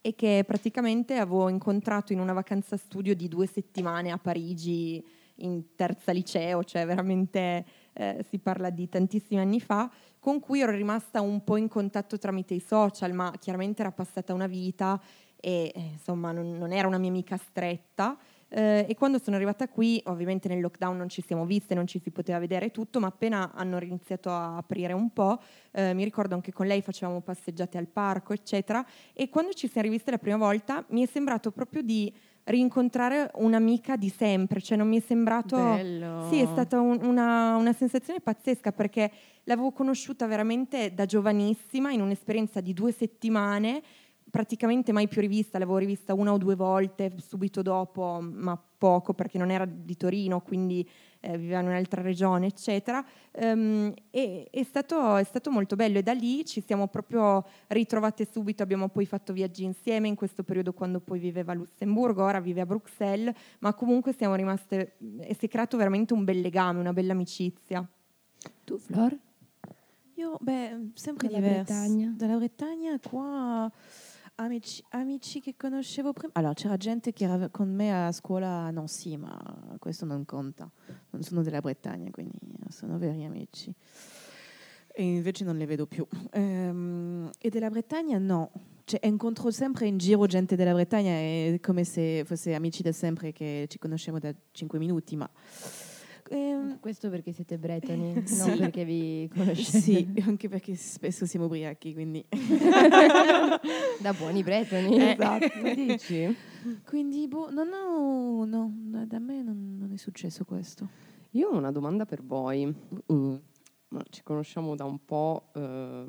[0.00, 5.04] e che praticamente avevo incontrato in una vacanza studio di due settimane a Parigi
[5.36, 10.72] in terza liceo, cioè veramente eh, si parla di tantissimi anni fa, con cui ero
[10.72, 15.00] rimasta un po' in contatto tramite i social, ma chiaramente era passata una vita
[15.36, 18.16] e eh, insomma non, non era una mia amica stretta.
[18.48, 21.98] Eh, e quando sono arrivata qui, ovviamente nel lockdown non ci siamo viste, non ci
[21.98, 25.40] si poteva vedere tutto, ma appena hanno iniziato a aprire un po',
[25.72, 29.88] eh, mi ricordo anche con lei facevamo passeggiate al parco, eccetera, e quando ci siamo
[29.88, 32.12] riviste la prima volta mi è sembrato proprio di
[32.44, 35.56] rincontrare un'amica di sempre, cioè non mi è sembrato...
[35.56, 36.28] Bello.
[36.30, 39.10] Sì, è stata un- una, una sensazione pazzesca perché
[39.44, 43.82] l'avevo conosciuta veramente da giovanissima in un'esperienza di due settimane,
[44.30, 49.38] praticamente mai più rivista, l'avevo rivista una o due volte subito dopo, ma poco perché
[49.38, 50.86] non era di Torino, quindi
[51.24, 53.04] eh, viveva in un'altra regione, eccetera.
[53.32, 58.28] Ehm, e è stato, è stato molto bello e da lì ci siamo proprio ritrovate
[58.30, 62.40] subito, abbiamo poi fatto viaggi insieme in questo periodo quando poi viveva a Lussemburgo, ora
[62.40, 66.80] vive a Bruxelles, ma comunque siamo rimaste e si è creato veramente un bel legame,
[66.80, 67.86] una bella amicizia.
[68.64, 69.16] Tu Flor?
[70.16, 71.72] Io, beh, sempre Dalla diverso.
[71.72, 72.14] Bretagna.
[72.16, 73.72] Dalla Bretagna, qua,
[74.36, 76.32] amici, amici che conoscevo prima.
[76.34, 80.70] Allora, c'era gente che era con me a scuola a Nancy, ma questo non conta.
[81.10, 83.72] Non sono della Bretagna, quindi sono veri amici.
[84.96, 86.06] E invece non li vedo più.
[86.32, 88.50] Ehm, e della Bretagna, no.
[88.84, 93.32] Cioè, incontro sempre in giro gente della Bretagna, è come se fosse amici da sempre
[93.32, 95.28] che ci conosciamo da 5 minuti, ma...
[96.28, 98.36] ehm, Questo perché siete bretoni, Sì.
[98.46, 99.80] non perché vi conoscete.
[99.80, 102.22] sì, anche perché spesso siamo ubriachi, quindi...
[104.00, 105.00] da buoni bretoni.
[105.10, 106.36] Esatto, dici?
[106.86, 110.88] Quindi, boh, no, no, no, da- me non, non è successo questo.
[111.30, 112.72] Io ho una domanda per voi.
[113.06, 113.40] Uh.
[114.10, 116.04] Ci conosciamo da un po', Ma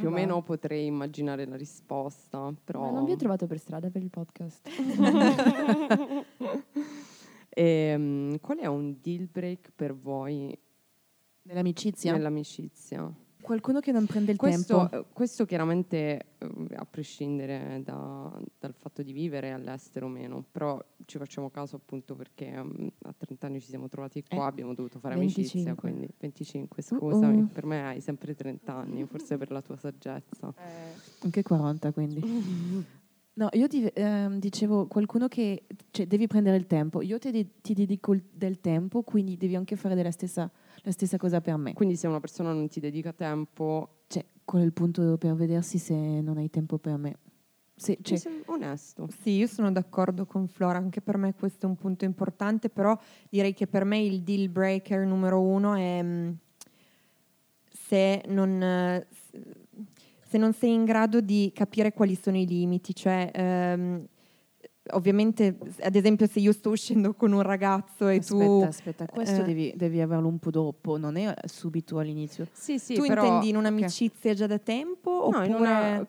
[0.00, 0.16] più o va.
[0.16, 2.80] meno potrei immaginare la risposta, però...
[2.82, 4.68] Ma non vi ho trovato per strada per il podcast.
[7.52, 10.56] Ehm, qual è un deal break per voi
[11.42, 12.12] Nell'amicizia?
[12.12, 13.12] nell'amicizia?
[13.40, 14.96] Qualcuno che non prende il Questo, tempo.
[15.08, 20.82] eh, questo chiaramente eh, a prescindere da- dal fatto di vivere all'estero o meno, però
[21.06, 24.74] ci facciamo caso appunto perché mm, a 30 anni ci siamo trovati qua, Eh, abbiamo
[24.74, 25.52] dovuto fare 25.
[25.60, 27.48] amicizia, quindi 25 scusami, Uh-uh.
[27.52, 30.54] per me hai sempre 30 anni, forse per la tua saggezza.
[31.20, 32.20] Anche 40, quindi.
[33.32, 37.00] No, io ti, ehm, dicevo qualcuno che cioè, devi prendere il tempo.
[37.00, 40.50] Io ti, ti dedico il- del tempo, quindi devi anche fare della stessa,
[40.82, 41.72] la stessa cosa per me.
[41.74, 45.78] Quindi se una persona non ti dedica tempo, Cioè, qual è il punto per vedersi
[45.78, 47.16] se non hai tempo per me?
[47.74, 49.08] Se, cioè, sembra onesto.
[49.22, 52.98] Sì, io sono d'accordo con Flora, anche per me questo è un punto importante, però
[53.30, 56.30] direi che per me il deal breaker numero uno è mm,
[57.70, 59.06] se non, eh,
[60.28, 64.06] se non sei in grado di capire quali sono i limiti, cioè ehm,
[64.92, 69.42] ovviamente ad esempio se io sto uscendo con un ragazzo e aspetta, tu, aspetta, questo
[69.42, 72.46] eh, devi, devi averlo un po' dopo, non è subito all'inizio.
[72.52, 75.46] Sì, sì, tu però, intendi in un'amicizia già da tempo No, oppure...
[75.46, 76.08] in una,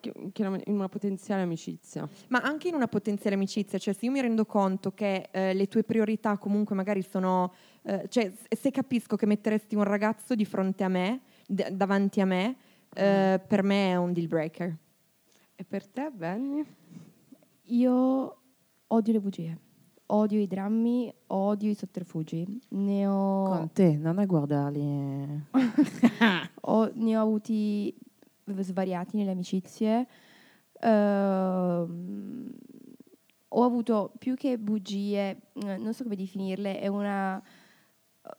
[0.66, 2.08] in una potenziale amicizia.
[2.30, 5.68] Ma anche in una potenziale amicizia, cioè se io mi rendo conto che eh, le
[5.68, 7.54] tue priorità comunque magari sono,
[7.84, 12.26] eh, cioè se capisco che metteresti un ragazzo di fronte a me, d- davanti a
[12.26, 12.56] me,
[12.94, 14.76] eh, per me è un deal breaker.
[15.56, 16.66] E per te, Benny?
[17.66, 18.41] Io
[18.92, 19.58] odio le bugie,
[20.08, 22.46] odio i drammi, odio i sotterfugi.
[22.70, 25.46] Ne ho, Con te, non a guardarli.
[26.62, 27.94] ho- ne ho avuti
[28.46, 30.08] svariati nelle amicizie.
[30.80, 32.50] Ehm,
[33.54, 37.42] ho avuto più che bugie, eh, non so come definirle, è una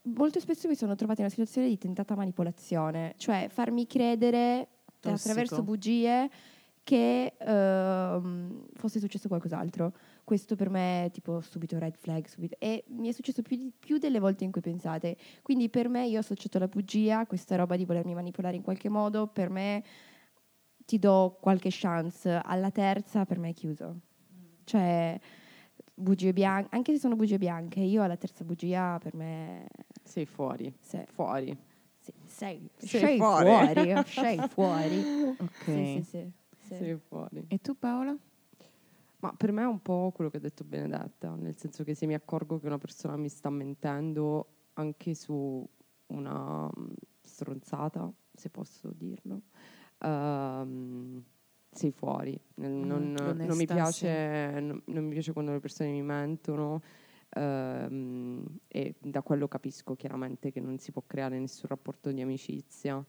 [0.05, 4.69] molto spesso mi sono trovata in una situazione di tentata manipolazione, cioè farmi credere
[5.01, 5.11] Tossico.
[5.31, 6.31] attraverso bugie
[6.85, 9.93] che ehm, fosse successo qualcos'altro.
[10.33, 12.57] Questo per me è tipo subito red flag, subito.
[12.59, 15.15] E mi è successo più, di- più delle volte in cui pensate.
[15.43, 18.89] Quindi per me io ho associato la bugia, questa roba di volermi manipolare in qualche
[18.89, 19.85] modo, per me
[20.87, 24.01] ti do qualche chance, alla terza per me è chiuso.
[24.65, 25.21] Cioè,
[25.95, 29.69] bugie bianche, anche se sono bugie bianche, io alla terza bugia per me
[30.03, 30.75] Sei fuori.
[30.81, 31.55] se- Fuori.
[32.01, 33.51] sì, sei, Sei sei fuori.
[33.51, 34.99] fuori, sei fuori.
[35.37, 35.63] Ok.
[35.65, 36.33] Sì, sì, sì,
[36.69, 36.75] sì.
[36.75, 37.45] Sei fuori.
[37.49, 38.17] E tu Paola?
[39.23, 42.07] Ma per me è un po' quello che ha detto Benedetta, nel senso che se
[42.07, 45.65] mi accorgo che una persona mi sta mentendo anche su
[46.09, 49.43] una mm, stronzata, se posso dirlo,
[50.01, 51.23] ehm,
[51.71, 52.37] sei fuori.
[52.57, 56.83] Nel- Mm, non, non mi piace, non, non mi piace quando le persone mi mentono
[57.31, 63.05] ehm, e da quello capisco chiaramente che non si può creare nessun rapporto di amicizia.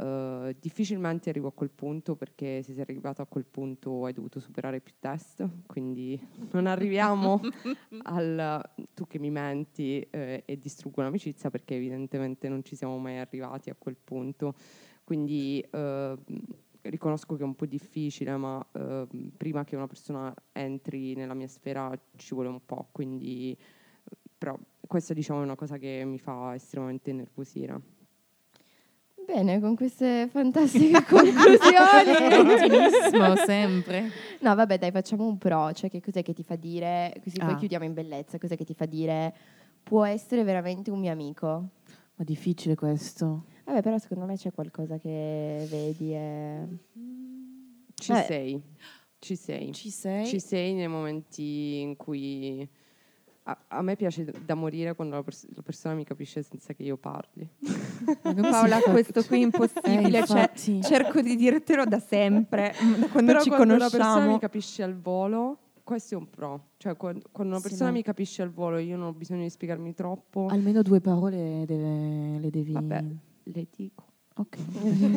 [0.00, 4.38] Eh, difficilmente arrivo a quel punto perché se sei arrivato a quel punto hai dovuto
[4.38, 6.20] superare più test, quindi
[6.52, 7.40] non arriviamo
[8.04, 8.62] al
[8.94, 13.70] tu che mi menti eh, e distruggo un'amicizia perché evidentemente non ci siamo mai arrivati
[13.70, 14.54] a quel punto.
[15.02, 16.16] Quindi eh,
[16.82, 21.48] riconosco che è un po' difficile, ma eh, prima che una persona entri nella mia
[21.48, 23.56] sfera ci vuole un po', quindi
[24.36, 27.97] però questa diciamo è una cosa che mi fa estremamente nervosire.
[29.28, 32.48] Bene, con queste fantastiche conclusioni.
[32.50, 34.10] Ottimismo, sempre.
[34.40, 35.70] No, vabbè, dai, facciamo un pro.
[35.74, 37.56] Cioè, che cos'è che ti fa dire, così poi Ah.
[37.56, 39.34] chiudiamo in bellezza, cos'è che ti fa dire
[39.82, 41.46] può essere veramente un mio amico?
[42.14, 43.44] Ma difficile questo.
[43.64, 46.66] Vabbè, però secondo me c'è qualcosa che vedi e...
[47.94, 48.22] Ci Eh.
[48.26, 48.62] sei,
[49.18, 49.72] ci sei.
[49.72, 50.26] Ci sei?
[50.26, 52.66] Ci sei nei momenti in cui
[53.50, 56.82] a, a me piace da morire quando la, pers- la persona mi capisce senza che
[56.82, 57.48] io parli.
[58.22, 60.18] Paola, questo qui è impossibile.
[60.20, 60.50] Eh, cioè,
[60.82, 64.32] cerco di dirtelo da sempre, da quando Però ci quando una persona conosciamo.
[64.32, 66.68] mi capisce al volo, questo è un pro.
[66.76, 69.42] Cioè quan- quando una Sì, persona ma- mi capisce al volo, io non ho bisogno
[69.42, 70.46] di spiegarmi troppo.
[70.50, 72.72] Almeno due parole deve- le devi...
[72.72, 73.04] Vabbè,
[73.44, 74.04] le dico.
[74.38, 74.56] Ok.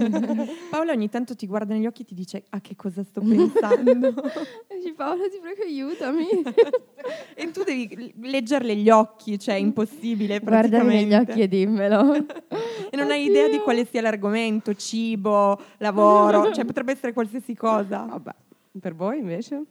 [0.72, 4.14] Paola ogni tanto ti guarda negli occhi e ti dice a che cosa sto pensando.
[4.68, 6.26] Dici, Paola, ti prego, aiutami.
[7.36, 12.16] e tu devi leggerle gli occhi, cioè è impossibile Guardami negli occhi e dimmelo.
[12.16, 18.06] E non hai idea di quale sia l'argomento, cibo, lavoro, cioè potrebbe essere qualsiasi cosa.
[18.06, 18.34] Vabbè,
[18.80, 19.64] per voi invece?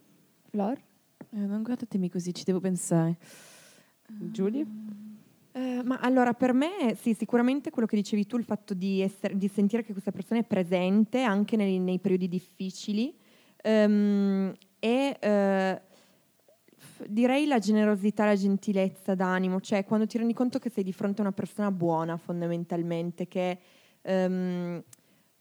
[0.48, 0.78] Flor?
[1.32, 3.16] Eh, non guardatemi così, ci devo pensare.
[4.06, 4.64] Giulia?
[5.52, 9.36] Eh, ma allora per me sì, sicuramente quello che dicevi tu, il fatto di, essere-
[9.36, 13.12] di sentire che questa persona è presente anche nei, nei periodi difficili
[13.60, 15.80] ehm, e eh,
[17.08, 21.20] direi la generosità, la gentilezza d'animo, cioè quando ti rendi conto che sei di fronte
[21.20, 23.58] a una persona buona fondamentalmente, che,
[24.02, 24.82] ehm,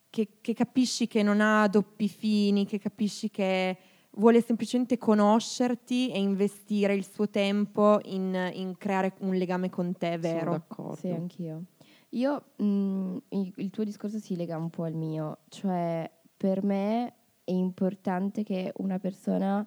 [0.10, 3.78] che- che capisci che non ha doppi fini, che capisci che
[4.12, 10.18] vuole semplicemente conoscerti e investire il suo tempo in, in creare un legame con te,
[10.22, 10.52] Sono vero?
[10.52, 10.96] d'accordo.
[10.96, 11.64] Sì, anch'io.
[12.10, 17.14] Io, mh, il, il tuo discorso si lega un po' al mio, cioè per me
[17.44, 19.66] è importante che una persona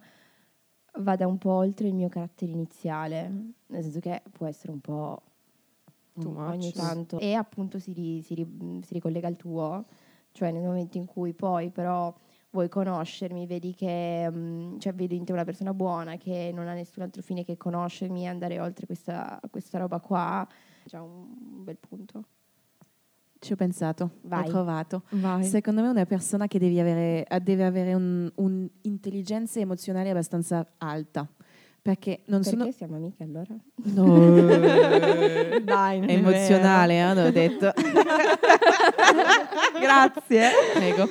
[0.99, 3.31] vada un po' oltre il mio carattere iniziale,
[3.67, 5.23] nel senso che può essere un po'
[6.19, 6.49] Too mm, much.
[6.49, 9.85] ogni tanto e appunto si, ri- si ri- si ricollega al tuo,
[10.33, 12.13] cioè nel momento in cui poi però
[12.53, 16.75] vuoi conoscermi, vedi che mm, cioè vedo in te una persona buona che non ha
[16.75, 20.47] nessun altro fine che conoscermi e andare oltre questa, questa roba qua,
[20.85, 21.27] è già un
[21.65, 22.25] bel punto.
[23.39, 24.47] Ci ho pensato, Vai.
[24.47, 25.03] ho trovato.
[25.11, 25.43] Vai.
[25.43, 31.27] Secondo me una persona che devi avere, deve avere un- un'intelligenza emozionale abbastanza alta.
[31.83, 32.71] Perché non Perché sono...
[32.71, 33.57] siamo amiche allora?
[33.75, 34.15] No.
[35.65, 37.73] Dai, È emozionale, eh, l'ho detto.
[39.81, 40.51] Grazie.
[40.75, 41.09] Prego.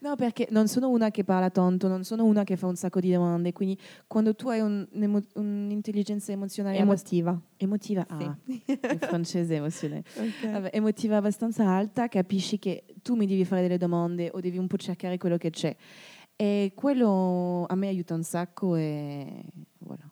[0.00, 3.00] no, perché non sono una che parla tonto, non sono una che fa un sacco
[3.00, 3.52] di domande.
[3.52, 7.40] Quindi quando tu hai un- un'emo- un'intelligenza emozionale abbast- Emotiva.
[7.56, 8.24] emotiva, Sì.
[8.24, 8.36] ah,
[8.92, 10.04] il francese emozionale.
[10.16, 10.50] Ok.
[10.50, 14.66] Vabbè, emotiva abbastanza alta, capisci che tu mi devi fare delle domande o devi un
[14.66, 15.74] po' cercare quello che c'è.
[16.36, 19.44] E quello a me aiuta un sacco e
[19.78, 20.08] voilà.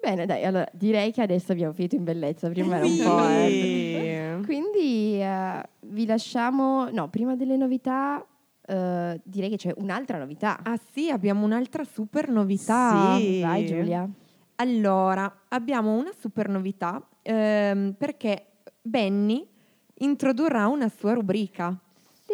[0.00, 3.28] Bene, dai, allora direi che adesso abbiamo finito in bellezza, prima era un po'...
[3.28, 4.36] eh.
[4.40, 4.44] Sì.
[4.44, 8.22] Quindi eh, vi lasciamo, no, prima delle novità
[8.66, 10.58] eh, direi che c'è un'altra novità.
[10.62, 13.16] Ah sì, abbiamo un'altra super novità.
[13.16, 13.40] Sì.
[13.40, 14.08] Vai Giulia.
[14.56, 18.46] Allora, abbiamo una super novità ehm, perché
[18.82, 19.46] Benny
[19.98, 21.78] introdurrà una sua rubrica.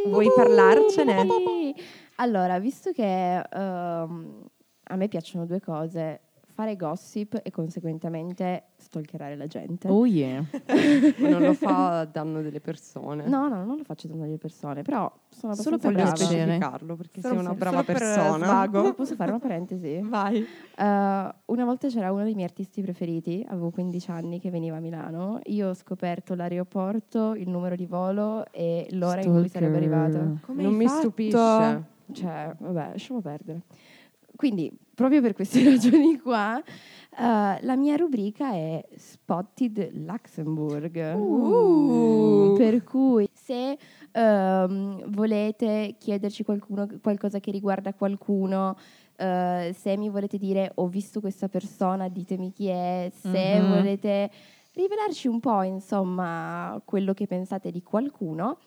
[0.07, 1.27] Vuoi parlarcene?
[1.27, 1.75] Sì.
[2.21, 4.43] Allora, visto che ehm,
[4.85, 6.21] a me piacciono due cose,
[6.53, 9.89] fare gossip e conseguentemente stalkerare la gente.
[9.89, 10.45] Oh yeah.
[11.17, 13.27] Non lo fa a danno delle persone.
[13.27, 16.17] No, no, non lo faccio danno alle persone, però sono Solo abbastanza per brava.
[16.17, 18.45] specificarlo perché Solo- sei una brava per persona.
[18.45, 18.93] svago.
[18.95, 20.01] Posso fare una parentesi?
[20.03, 20.41] Vai.
[20.41, 20.83] Uh,
[21.47, 25.39] una volta c'era uno dei miei artisti preferiti, avevo 15 anni, che veniva a Milano.
[25.45, 30.41] Io ho scoperto l'aeroporto, il numero di volo e l'ora in cui sarebbe arrivato.
[30.45, 30.99] Come non hai mi fatto?
[31.01, 31.99] stupisce.
[32.13, 33.63] Cioè, vabbè, lasciamo perdere.
[34.37, 36.65] Quindi, proprio per queste ragioni qua, eh,
[37.63, 41.15] la mia rubrica è Spotted Luxembourg.
[41.15, 42.55] Uh.
[42.57, 43.77] Per cui, se
[44.13, 48.77] ehm, volete chiederci qualcuno- qualcosa che riguarda qualcuno,
[49.17, 53.69] eh, se mi volete dire ho visto questa persona, ditemi chi è, se Mhm.
[53.69, 54.31] volete
[54.73, 58.59] rivelarci un po', insomma, quello che pensate di qualcuno,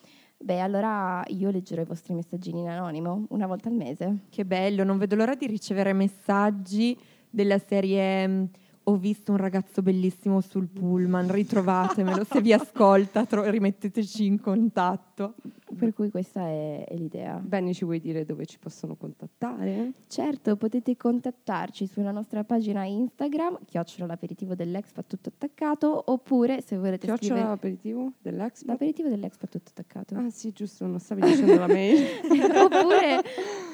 [0.44, 4.26] beh, allora io leggerò i vostri messaggini in anonimo una volta al mese.
[4.30, 6.98] Che bello, non vedo l'ora di ricevere messaggi
[7.30, 8.44] della serie mm,
[8.86, 15.36] ho visto un ragazzo bellissimo sul pullman, ritrovatemelo, se vi ascolta tro- rimetteteci in contatto.
[15.78, 17.40] Per cui questa è, è l'idea.
[17.44, 19.94] Benny, ci vuoi dire dove ci possono contattare?
[20.08, 27.08] Certo, potete contattarci sulla nostra pagina Instagram, chiocciola l'aperitivo dell'Expat tutto attaccato, oppure se volete
[27.08, 28.72] Chiocciola scrivere aperitivo dell'Expo?
[28.72, 30.16] l'aperitivo dell'Expat tutto attaccato.
[30.16, 32.06] Ah sì, giusto, non stavi dicendo la mail.
[32.62, 33.22] oppure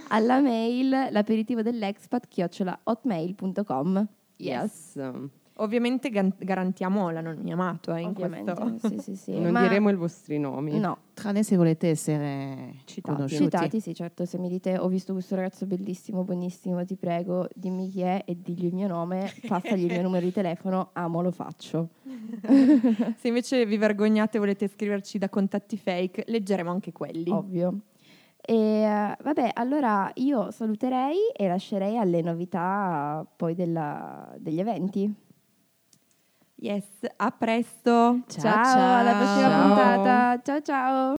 [0.09, 4.07] alla mail l'aperitivo dell'Expat chiocciola hotmail.com.
[4.39, 4.99] yes.
[5.61, 8.87] Ovviamente gan- garantiamo l'anonimato eh, in Ovviamente, questo.
[8.87, 9.31] sì, sì, sì.
[9.37, 10.79] non Ma- diremo i vostri nomi.
[10.79, 13.15] No, Tranne se volete essere Citati.
[13.15, 13.43] conosciuti.
[13.43, 14.23] citati sì, certo.
[14.23, 18.37] Se mi dite ho visto questo ragazzo bellissimo, buonissimo, ti prego, dimmi chi è e
[18.41, 21.89] digli il mio nome, passagli il mio numero di telefono, amo, lo faccio.
[23.17, 27.29] Se invece vi vergognate e volete scriverci da contatti fake, leggeremo anche quelli.
[27.31, 27.79] Ovvio.
[28.49, 35.13] E vabbè, allora io saluterei e lascerei alle novità poi della- degli eventi.
[36.55, 36.87] Yes,
[37.17, 38.21] a presto.
[38.25, 39.67] Ciao, alla prossima Ciao.
[39.67, 40.41] puntata.
[40.41, 41.13] Ciao ciao.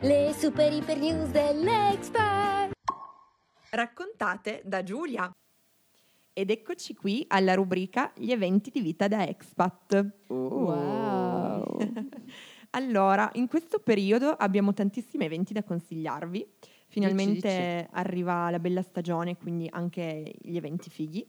[0.00, 2.72] Le super iper news dell'Expert.
[3.68, 5.30] Raccontate da Giulia.
[6.32, 10.12] Ed eccoci qui alla rubrica Gli eventi di vita da expat.
[10.28, 11.76] Wow.
[12.74, 16.46] Allora, in questo periodo abbiamo tantissimi eventi da consigliarvi.
[16.88, 21.26] Finalmente Dici, arriva la bella stagione, quindi anche gli eventi fighi.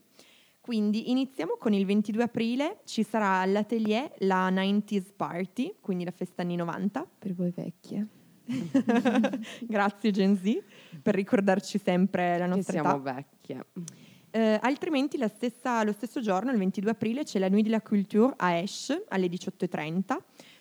[0.60, 6.42] Quindi iniziamo con il 22 aprile, ci sarà all'atelier la 90s Party, quindi la festa
[6.42, 7.08] anni 90.
[7.20, 8.08] Per voi vecchie.
[9.62, 10.64] Grazie Gen Z
[11.02, 13.14] per ricordarci sempre la Che nostra siamo età.
[13.14, 13.66] vecchie.
[14.32, 17.82] Eh, altrimenti la stessa- lo stesso giorno, il 22 aprile, c'è la Nuit de la
[17.82, 20.18] Culture a Esch alle 18.30.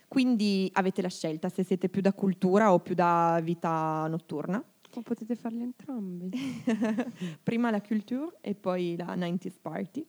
[0.08, 4.62] Quindi avete la scelta se siete più da cultura o più da vita notturna.
[4.94, 6.30] Ma potete farli entrambi.
[7.42, 10.06] Prima la Culture e poi la 90s Party.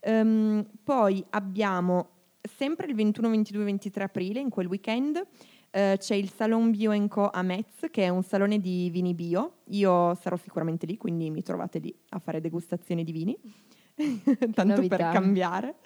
[0.00, 2.08] Ehm, poi abbiamo
[2.56, 5.22] sempre il 21, 22, 23 aprile, in quel weekend,
[5.70, 9.58] eh, c'è il Salon Bio Co a Metz, che è un salone di vini bio.
[9.68, 13.38] Io sarò sicuramente lì, quindi mi trovate lì a fare degustazioni di vini,
[14.52, 14.96] tanto novità.
[14.96, 15.76] per cambiare.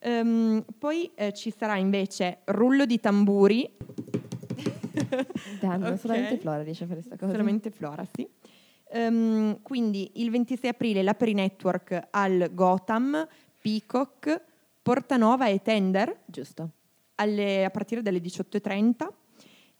[0.00, 3.76] Ehm, poi eh, ci sarà invece rullo di tamburi.
[5.60, 5.98] Danno, Ok.
[5.98, 7.32] solamente Flora riesce a fare questa cosa.
[7.32, 8.26] Solamente Flora, sì.
[8.92, 13.26] Ehm, quindi il 26 aprile la Network al Gotham,
[13.60, 14.42] Peacock,
[14.82, 16.70] Portanova e Tender Giusto.
[17.16, 19.12] alle- a partire dalle 18.30.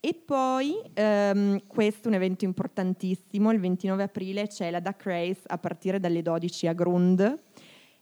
[0.03, 5.43] E poi ehm, questo è un evento importantissimo, il 29 aprile c'è la Duck Race
[5.47, 7.39] a partire dalle 12 a Grund.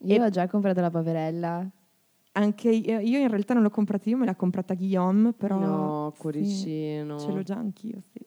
[0.03, 1.69] Io E- ho già comprato la paverella.
[2.39, 6.13] Anche io, io in realtà non l'ho comprata io, me l'ha comprata Guillaume, però no,
[6.15, 6.21] sì.
[6.21, 7.19] cuoricino.
[7.19, 8.25] Ce l'ho già anch'io, sì.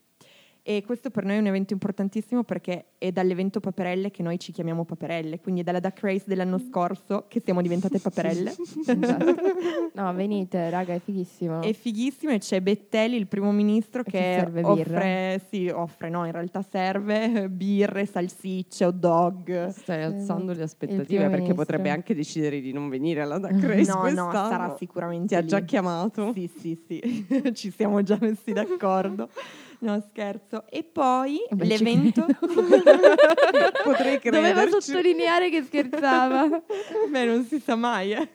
[0.64, 4.52] E questo per noi è un evento importantissimo perché è dall'evento Paperelle che noi ci
[4.52, 8.52] chiamiamo Paperelle, quindi è dalla Duck Race dell'anno scorso che siamo diventate Paperelle.
[8.86, 9.36] Esatto.
[9.94, 11.62] No, venite, raga, è fighissimo.
[11.62, 16.62] È fighissimo e c'è Bettelli, il primo ministro, che offre, sì, offre, no, in realtà
[16.62, 19.68] serve birre, salsicce, hot dog.
[19.68, 21.56] Stai alzando le aspettative perché ministro.
[21.56, 24.50] potrebbe anche decidere di non venire alla Duck Race No, no, quest'anno.
[24.50, 25.48] sarà sicuramente Ti ha lì.
[25.48, 26.32] già chiamato?
[26.34, 29.28] Sì, sì, sì, ci siamo già messi d'accordo.
[29.92, 30.66] No, scherzo.
[30.70, 32.26] E poi Beh, l'evento...
[33.84, 34.82] Potrei Doveva crederci.
[34.82, 36.48] sottolineare che scherzava.
[37.10, 38.14] Beh, non si sa mai.
[38.14, 38.30] eh.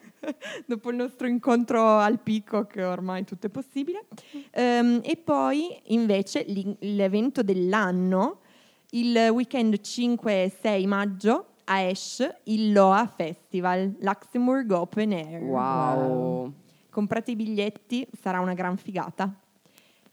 [0.65, 4.05] Dopo il nostro incontro al Peacock ormai tutto è possibile.
[4.51, 6.45] Ehm, e poi invece
[6.79, 8.39] l'evento dell'anno,
[8.91, 15.41] il weekend 5 e 6 maggio a Esch, il Loa Festival, Luxembourg Open Air.
[15.43, 16.51] Wow.
[16.89, 19.33] Comprate i biglietti, sarà una gran figata.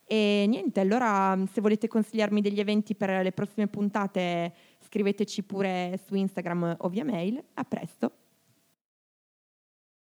[0.07, 6.15] E niente, allora se volete consigliarmi degli eventi per le prossime puntate, scriveteci pure su
[6.15, 7.43] Instagram o via mail.
[7.55, 8.24] A presto!